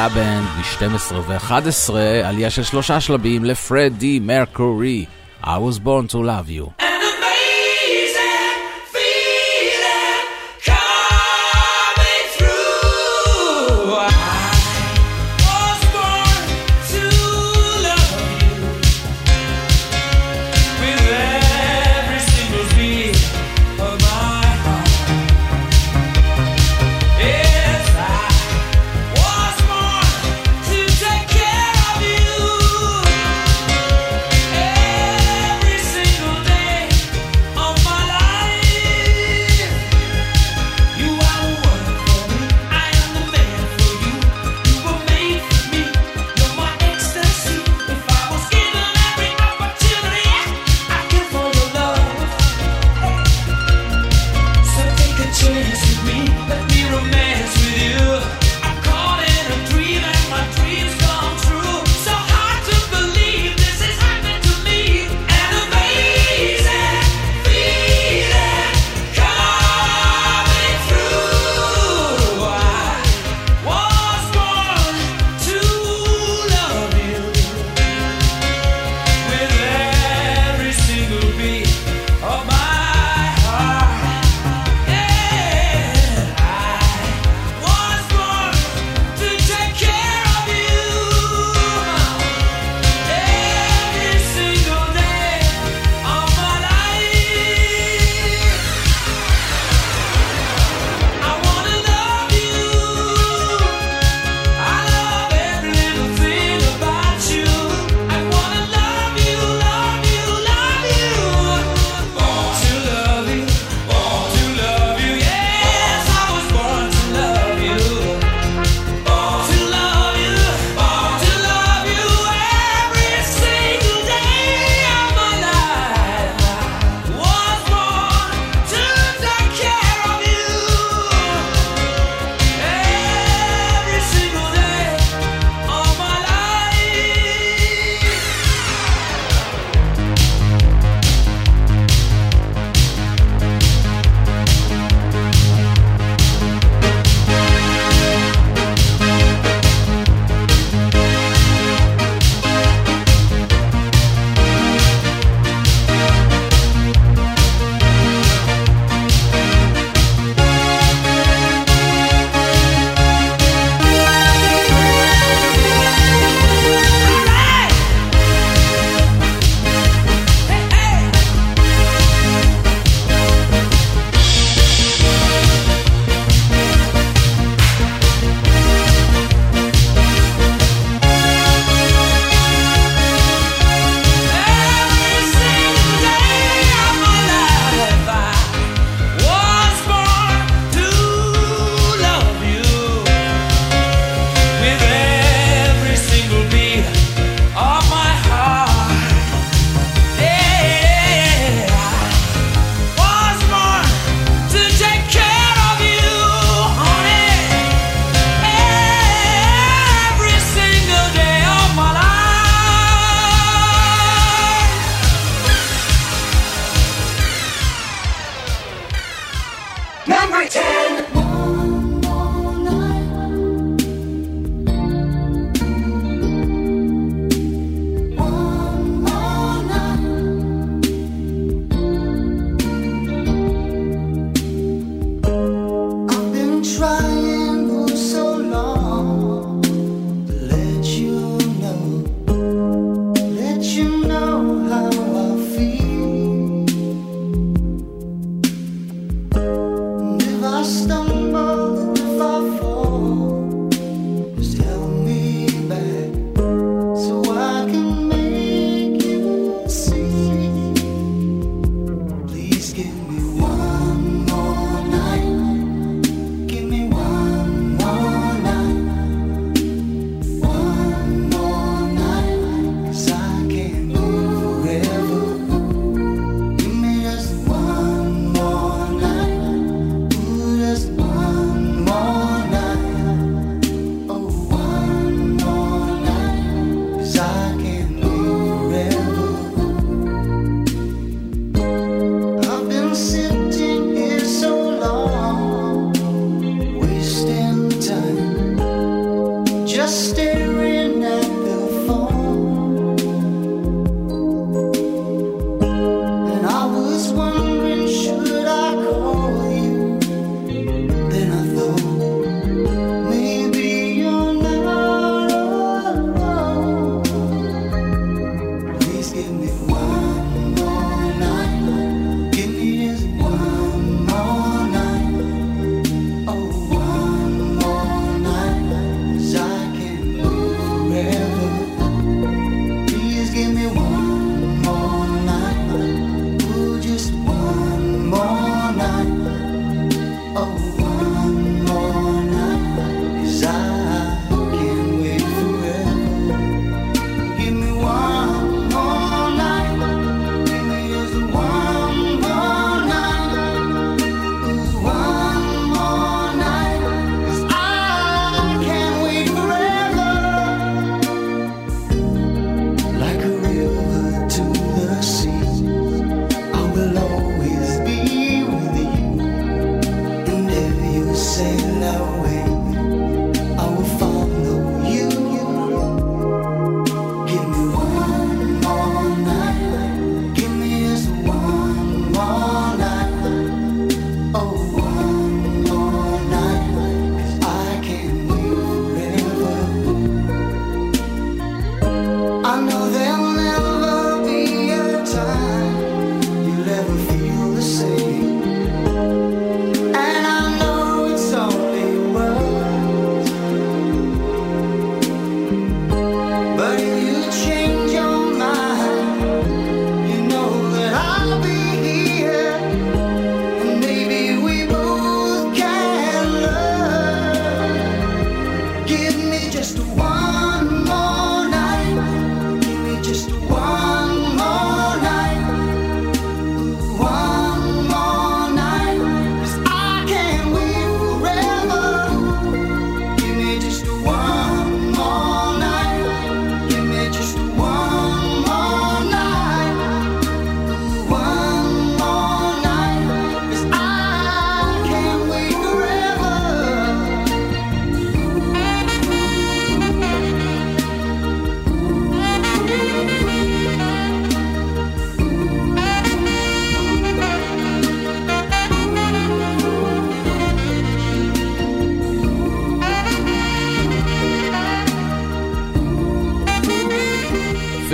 רבן 0.00 0.42
מ-12 0.58 1.14
ו-11, 1.14 1.94
עלייה 2.24 2.50
של 2.50 2.62
שלושה 2.62 3.00
שלבים 3.00 3.44
לפרדי 3.44 4.18
מרקורי, 4.22 5.04
I 5.42 5.46
was 5.46 5.78
born 5.78 6.12
to 6.12 6.16
love 6.16 6.50
you. 6.50 6.87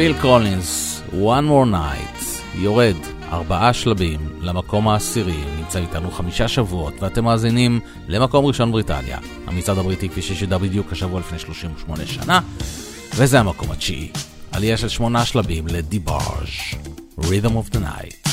פיל 0.05 0.21
קולינס, 0.21 1.03
One 1.13 1.49
More 1.49 1.73
Night, 1.73 2.25
יורד 2.55 2.97
ארבעה 3.33 3.73
שלבים 3.73 4.21
למקום 4.41 4.89
העשירי, 4.89 5.37
נמצא 5.59 5.79
איתנו 5.79 6.11
חמישה 6.11 6.49
שבועות 6.49 6.95
ואתם 7.03 7.25
מאזינים 7.25 7.81
למקום 8.09 8.45
ראשון 8.45 8.73
בריטניה, 8.73 9.19
המצעד 9.47 9.79
הבריטי 9.79 10.09
כפי 10.09 10.23
ששידר 10.23 10.59
בדיוק 10.59 10.93
השבוע 10.93 11.21
לפני 11.21 11.39
38 11.39 12.07
שנה, 12.07 12.41
וזה 13.15 13.41
המקום 13.41 13.71
התשיעי, 13.71 14.11
עלייה 14.53 14.77
של 14.77 14.89
שמונה 14.89 15.25
שלבים 15.25 15.67
לדיבאז', 15.67 16.49
Rhythm 17.19 17.73
of 17.73 17.75
the 17.75 17.79
Night. 17.79 18.24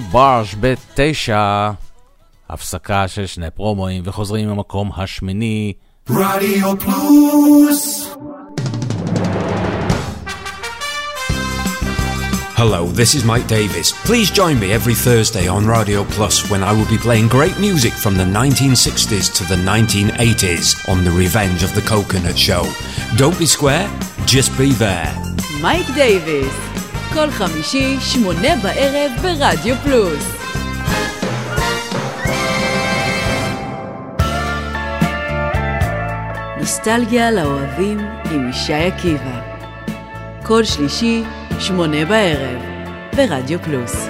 ברש 0.00 0.56
בתשע. 0.60 1.70
הפסקה 2.50 3.08
של 3.08 3.26
שני 3.26 3.50
פרומואים 3.50 4.02
וחוזרים 4.04 4.48
למקום 4.48 4.90
השמיני. 4.96 5.72
רדיו 6.10 6.78
פלוס! 6.78 8.08
Hello, 12.58 12.86
this 12.86 13.14
is 13.14 13.22
Mike 13.22 13.46
Davis. 13.46 13.92
Please 14.04 14.32
join 14.32 14.58
me 14.58 14.72
every 14.72 14.96
Thursday 15.06 15.46
on 15.46 15.64
Radio 15.64 16.02
Plus 16.02 16.50
when 16.50 16.64
I 16.64 16.72
will 16.72 16.90
be 16.90 16.98
playing 16.98 17.28
great 17.28 17.56
music 17.60 17.92
from 17.92 18.16
the 18.16 18.24
1960s 18.24 19.32
to 19.36 19.44
the 19.44 19.54
1980s 19.54 20.88
on 20.90 21.04
The 21.04 21.12
Revenge 21.12 21.62
of 21.62 21.72
the 21.76 21.82
Coconut 21.82 22.36
Show. 22.36 22.64
Don't 23.16 23.38
be 23.38 23.46
square, 23.46 23.88
just 24.26 24.50
be 24.58 24.72
there. 24.72 25.14
Mike 25.60 25.86
Davis. 25.94 26.52
כל 27.14 27.30
חמישי, 27.30 27.96
שמונה 28.00 28.48
בערב 28.62 29.10
ברדיו 29.22 29.76
פלוס. 29.84 30.24
נוסטלגיה 36.58 37.30
לאוהבים 37.30 37.98
עם 38.30 38.50
ישי 38.50 38.72
עקיבא. 38.72 39.40
כל 40.46 40.64
שלישי, 40.64 41.22
שמונה 41.58 42.04
בערב, 42.04 42.62
ברדיו 43.16 43.58
פלוס. 43.62 44.08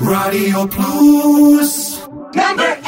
רדיו 0.00 0.70
פלוס! 0.70 2.06
נאמבר 2.34 2.85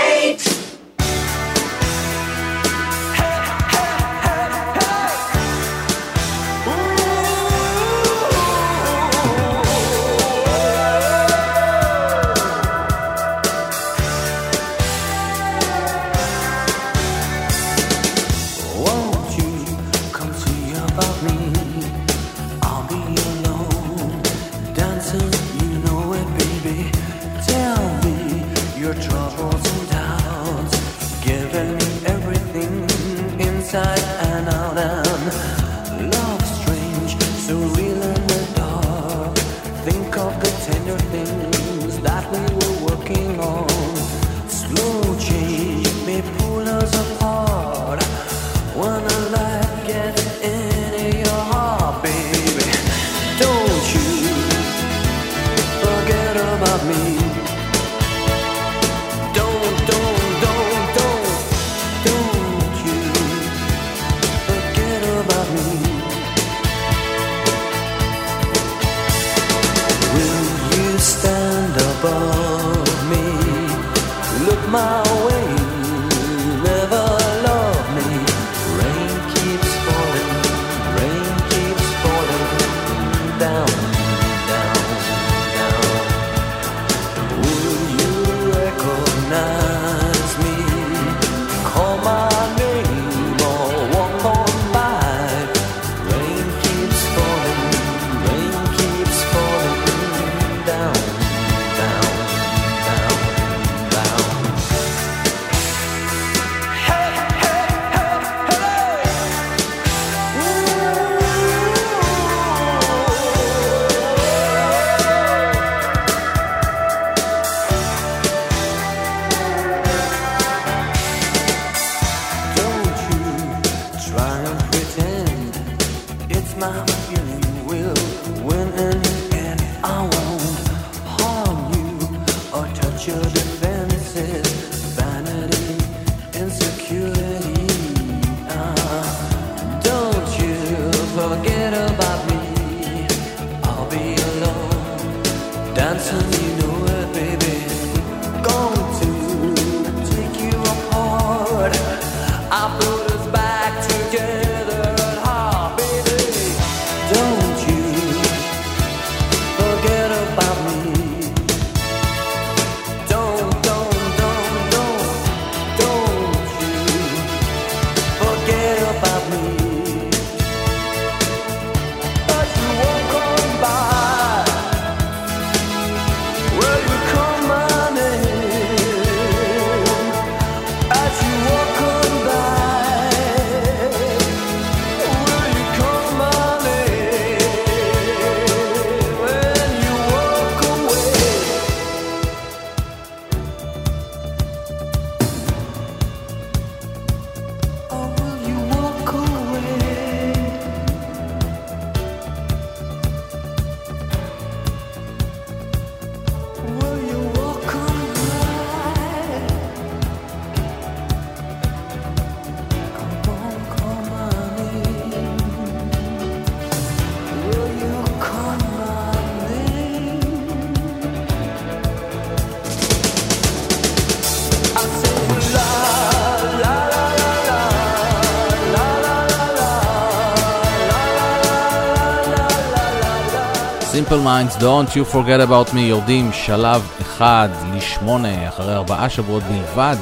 Minds, 234.28 234.56
Don't 234.56 234.90
You 234.94 235.04
Forget 235.14 235.40
About 235.48 235.74
Me, 235.74 235.78
יורדים 235.78 236.32
שלב 236.32 236.82
אחד 237.00 237.48
לשמונה 237.74 238.48
אחרי 238.48 238.74
ארבעה 238.74 239.10
שבועות 239.10 239.42
בלבד 239.42 239.96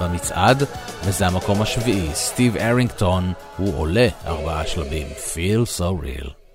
במצעד, 0.00 0.62
וזה 1.04 1.26
המקום 1.26 1.62
השביעי, 1.62 2.14
סטיב 2.14 2.56
ארינגטון, 2.56 3.32
הוא 3.56 3.78
עולה 3.78 4.08
ארבעה 4.26 4.66
שלבים, 4.66 5.06
Feel 5.06 5.78
So 5.78 6.04
Real. 6.04 6.47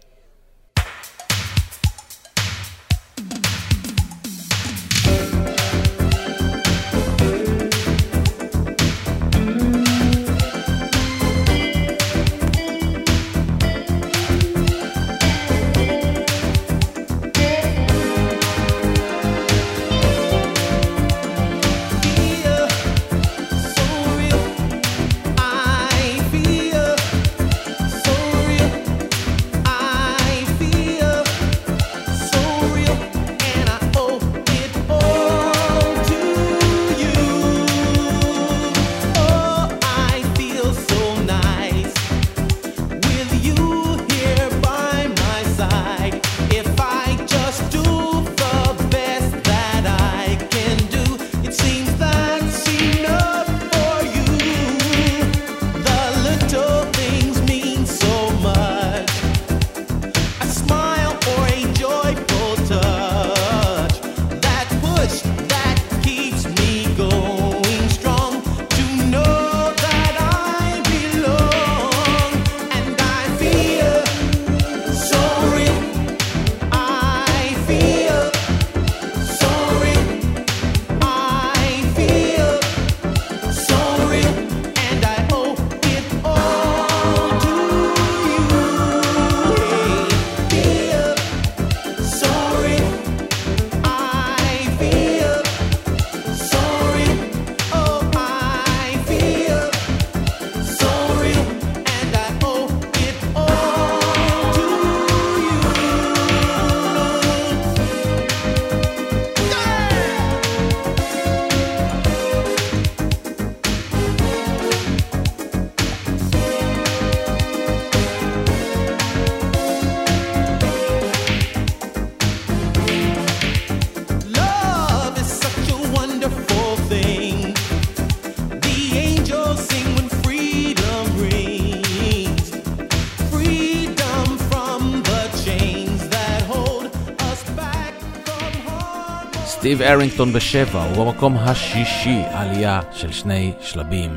סטיב 139.73 139.81
ארינגטון 139.81 140.33
בשבע 140.33 140.83
הוא 140.83 141.05
במקום 141.05 141.37
השישי 141.37 142.21
עלייה 142.31 142.79
של 142.91 143.11
שני 143.11 143.53
שלבים. 143.61 144.11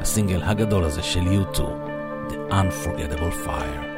הסינגל 0.00 0.40
הגדול 0.42 0.84
הזה 0.84 1.02
של 1.02 1.26
יוטו, 1.26 1.76
The 2.28 2.52
Unforgettable 2.52 3.46
Fire. 3.46 3.93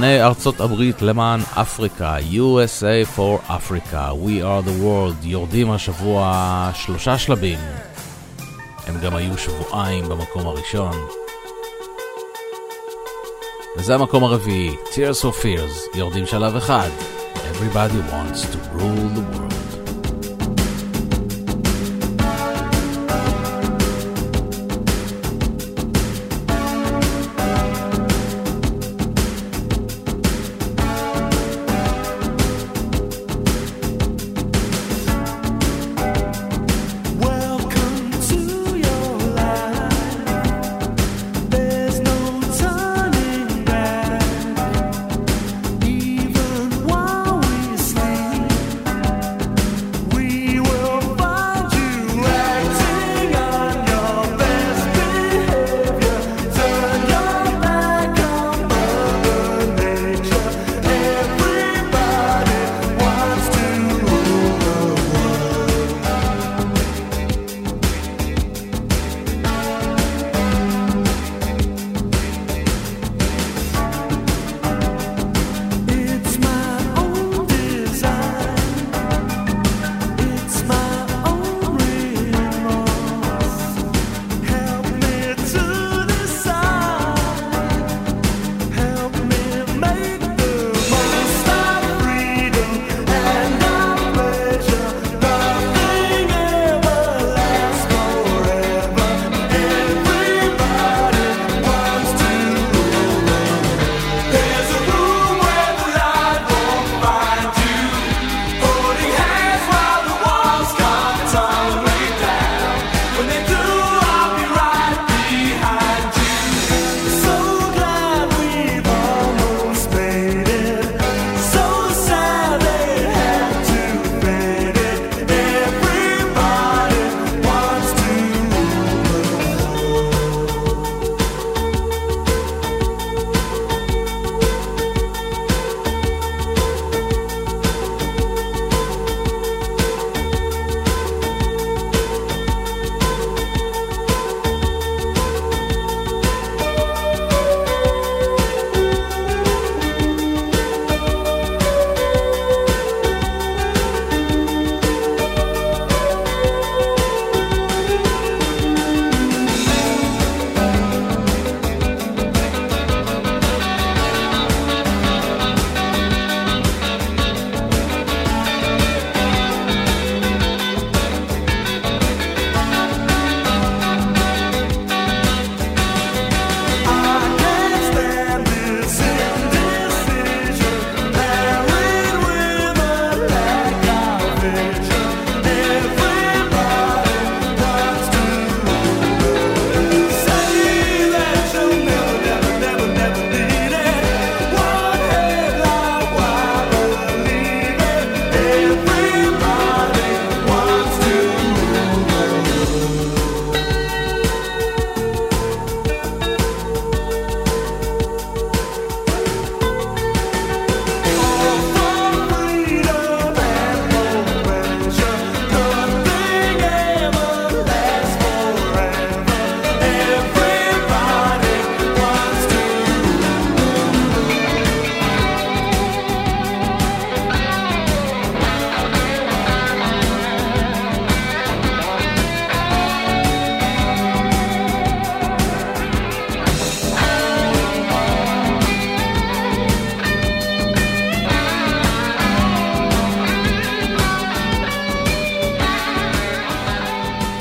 נאמני 0.00 0.22
ארצות 0.22 0.60
הברית 0.60 1.02
למען 1.02 1.40
אפריקה, 1.54 2.16
USA 2.32 3.16
for 3.16 3.50
Africa, 3.50 4.12
We 4.24 4.42
are 4.42 4.68
the 4.68 4.82
world, 4.84 5.26
יורדים 5.26 5.70
השבוע 5.70 6.70
שלושה 6.74 7.18
שלבים. 7.18 7.58
הם 8.86 9.00
גם 9.00 9.16
היו 9.16 9.38
שבועיים 9.38 10.08
במקום 10.08 10.46
הראשון. 10.46 10.92
וזה 13.78 13.94
המקום 13.94 14.24
הרביעי, 14.24 14.76
Tears 14.84 15.22
for 15.22 15.42
Fears, 15.42 15.98
יורדים 15.98 16.26
שלב 16.26 16.56
אחד. 16.56 16.88
Everybody 17.34 18.12
wants 18.12 18.42
to 18.42 18.78
rule 18.78 19.08
the 19.16 19.36
world. 19.36 19.47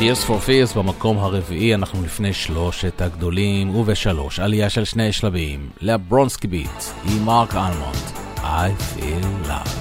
Tears 0.08 0.28
for 0.28 0.48
Fears 0.48 0.78
במקום 0.78 1.18
הרביעי, 1.18 1.76
אנחנו 1.76 2.04
לפני 2.04 2.34
שלושת 2.34 3.02
הגדולים, 3.02 3.76
ובשלוש, 3.76 4.40
עלייה 4.40 4.70
של 4.70 4.86
שני 4.86 5.12
שלבים, 5.12 5.70
לברונסקי 5.82 6.48
ביט, 6.48 6.84
עם 7.06 7.26
מרק 7.26 7.56
אלמונט, 7.56 7.96
I 8.38 8.98
feel 8.98 9.48
love. 9.48 9.77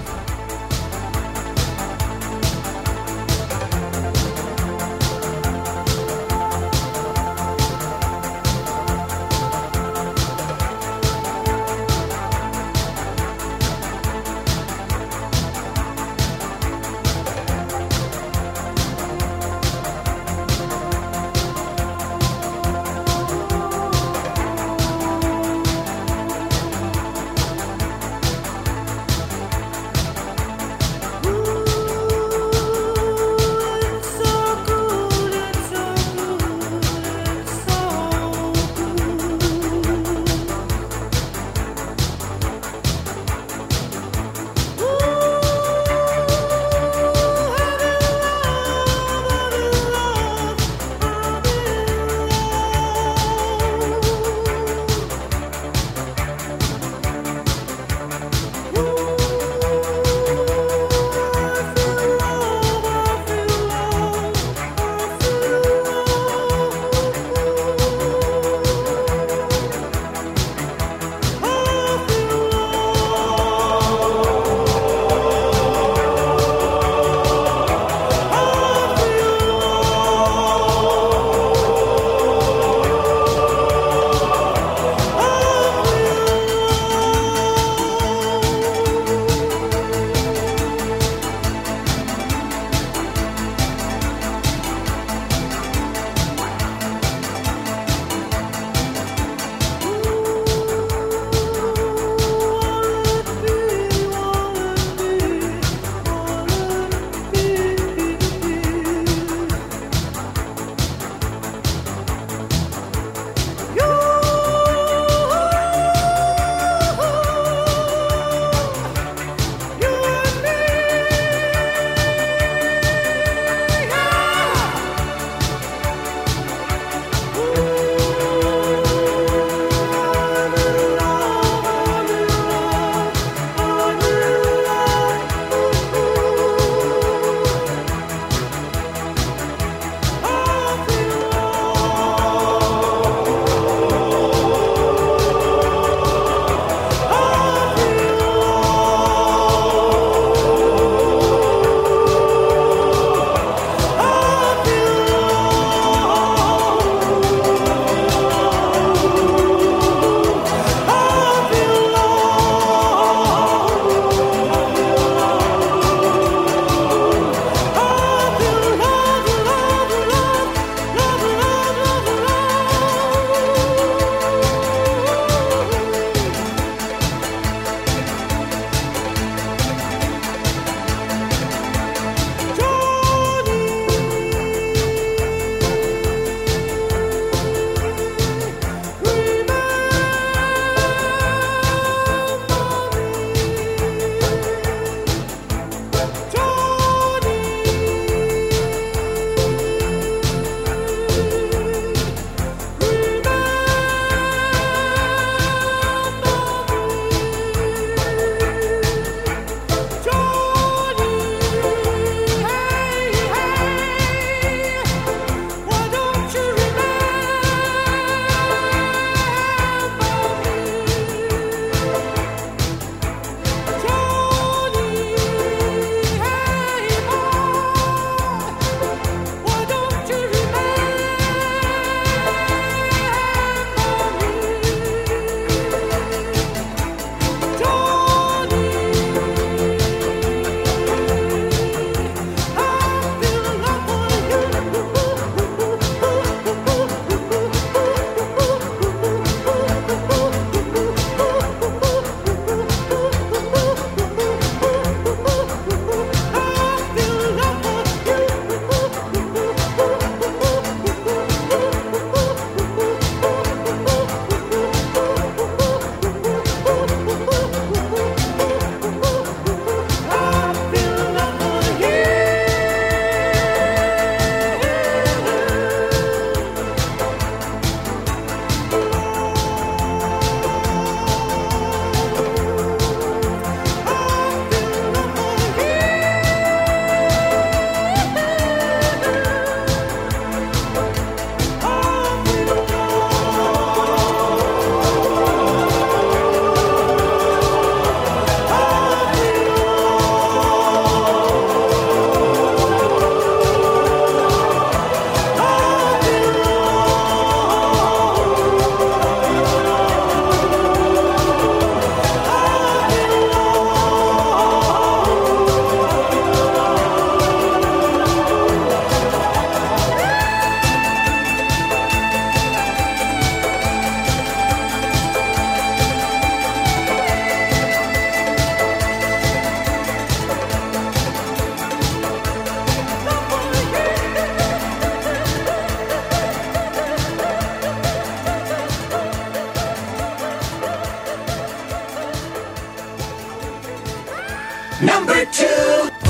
Number 344.82 345.24
two. 345.32 346.05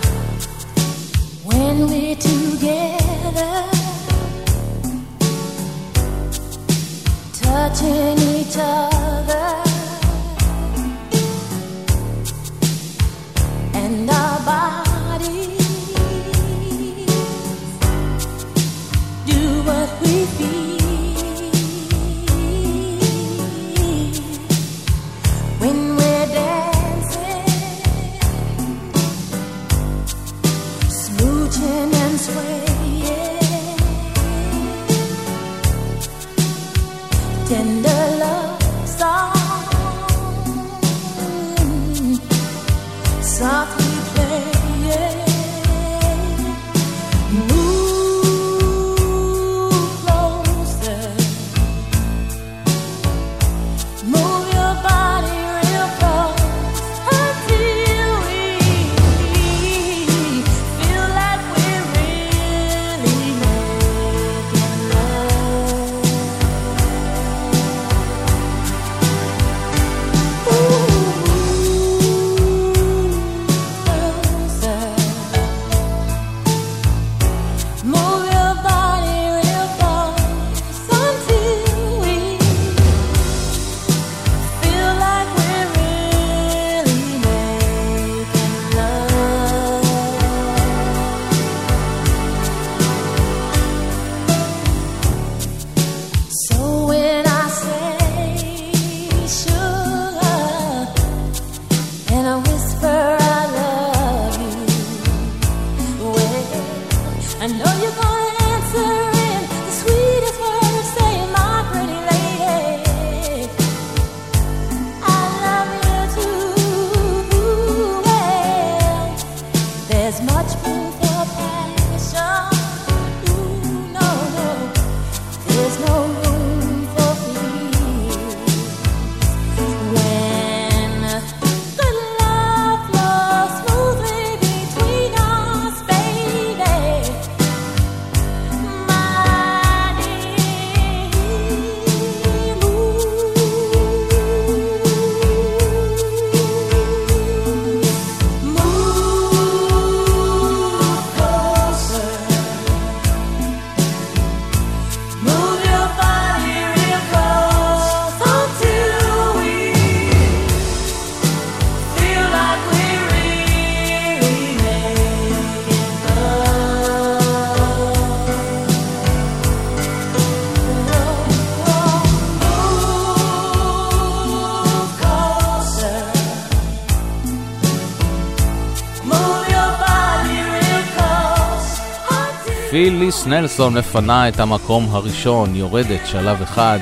ליס 182.98 183.27
נלסון 183.27 183.78
מפנה 183.78 184.28
את 184.28 184.40
המקום 184.40 184.89
הראשון, 184.90 185.56
יורדת 185.56 186.06
שלב 186.06 186.43
אחד 186.43 186.78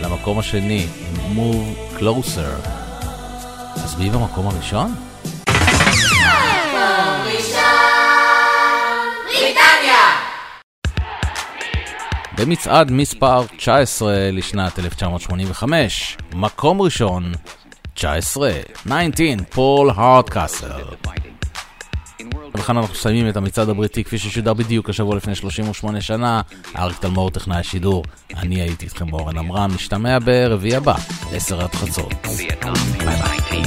למקום 0.00 0.38
השני, 0.38 0.86
Move 1.36 1.98
Closer. 1.98 2.68
אז 3.74 3.96
מי 3.98 4.10
במקום 4.10 4.46
הראשון? 4.46 4.94
במצעד 12.38 12.90
מספר 12.90 13.42
19 13.56 14.30
לשנת 14.32 14.78
1985, 14.78 16.16
מקום 16.34 16.80
ראשון, 16.80 17.32
19, 17.94 18.50
19, 18.84 19.44
פול 19.50 19.90
הארדקאסל. 19.96 20.70
ובכאן 22.58 22.76
אנחנו 22.76 22.94
מסיימים 22.94 23.28
את 23.28 23.36
המצעד 23.36 23.68
הבריטי 23.68 24.04
כפי 24.04 24.18
ששודר 24.18 24.54
בדיוק 24.54 24.90
השבוע 24.90 25.16
לפני 25.16 25.34
38 25.34 26.00
שנה. 26.00 26.40
אריק 26.76 26.98
תלמור, 26.98 27.30
טכנאי 27.30 27.56
השידור, 27.56 28.04
אני 28.36 28.60
הייתי 28.60 28.84
איתכם 28.84 29.10
באורן 29.10 29.38
עמרם, 29.38 29.70
נשתמע 29.74 30.18
ברביעי 30.24 30.76
הבא, 30.76 30.94
עשר 31.32 31.62
עד 31.62 31.74
חצות. 31.74 32.14
ביי 32.26 33.50
ביי. 33.50 33.62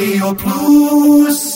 Radio 0.00 0.32
Plus. 0.34 1.49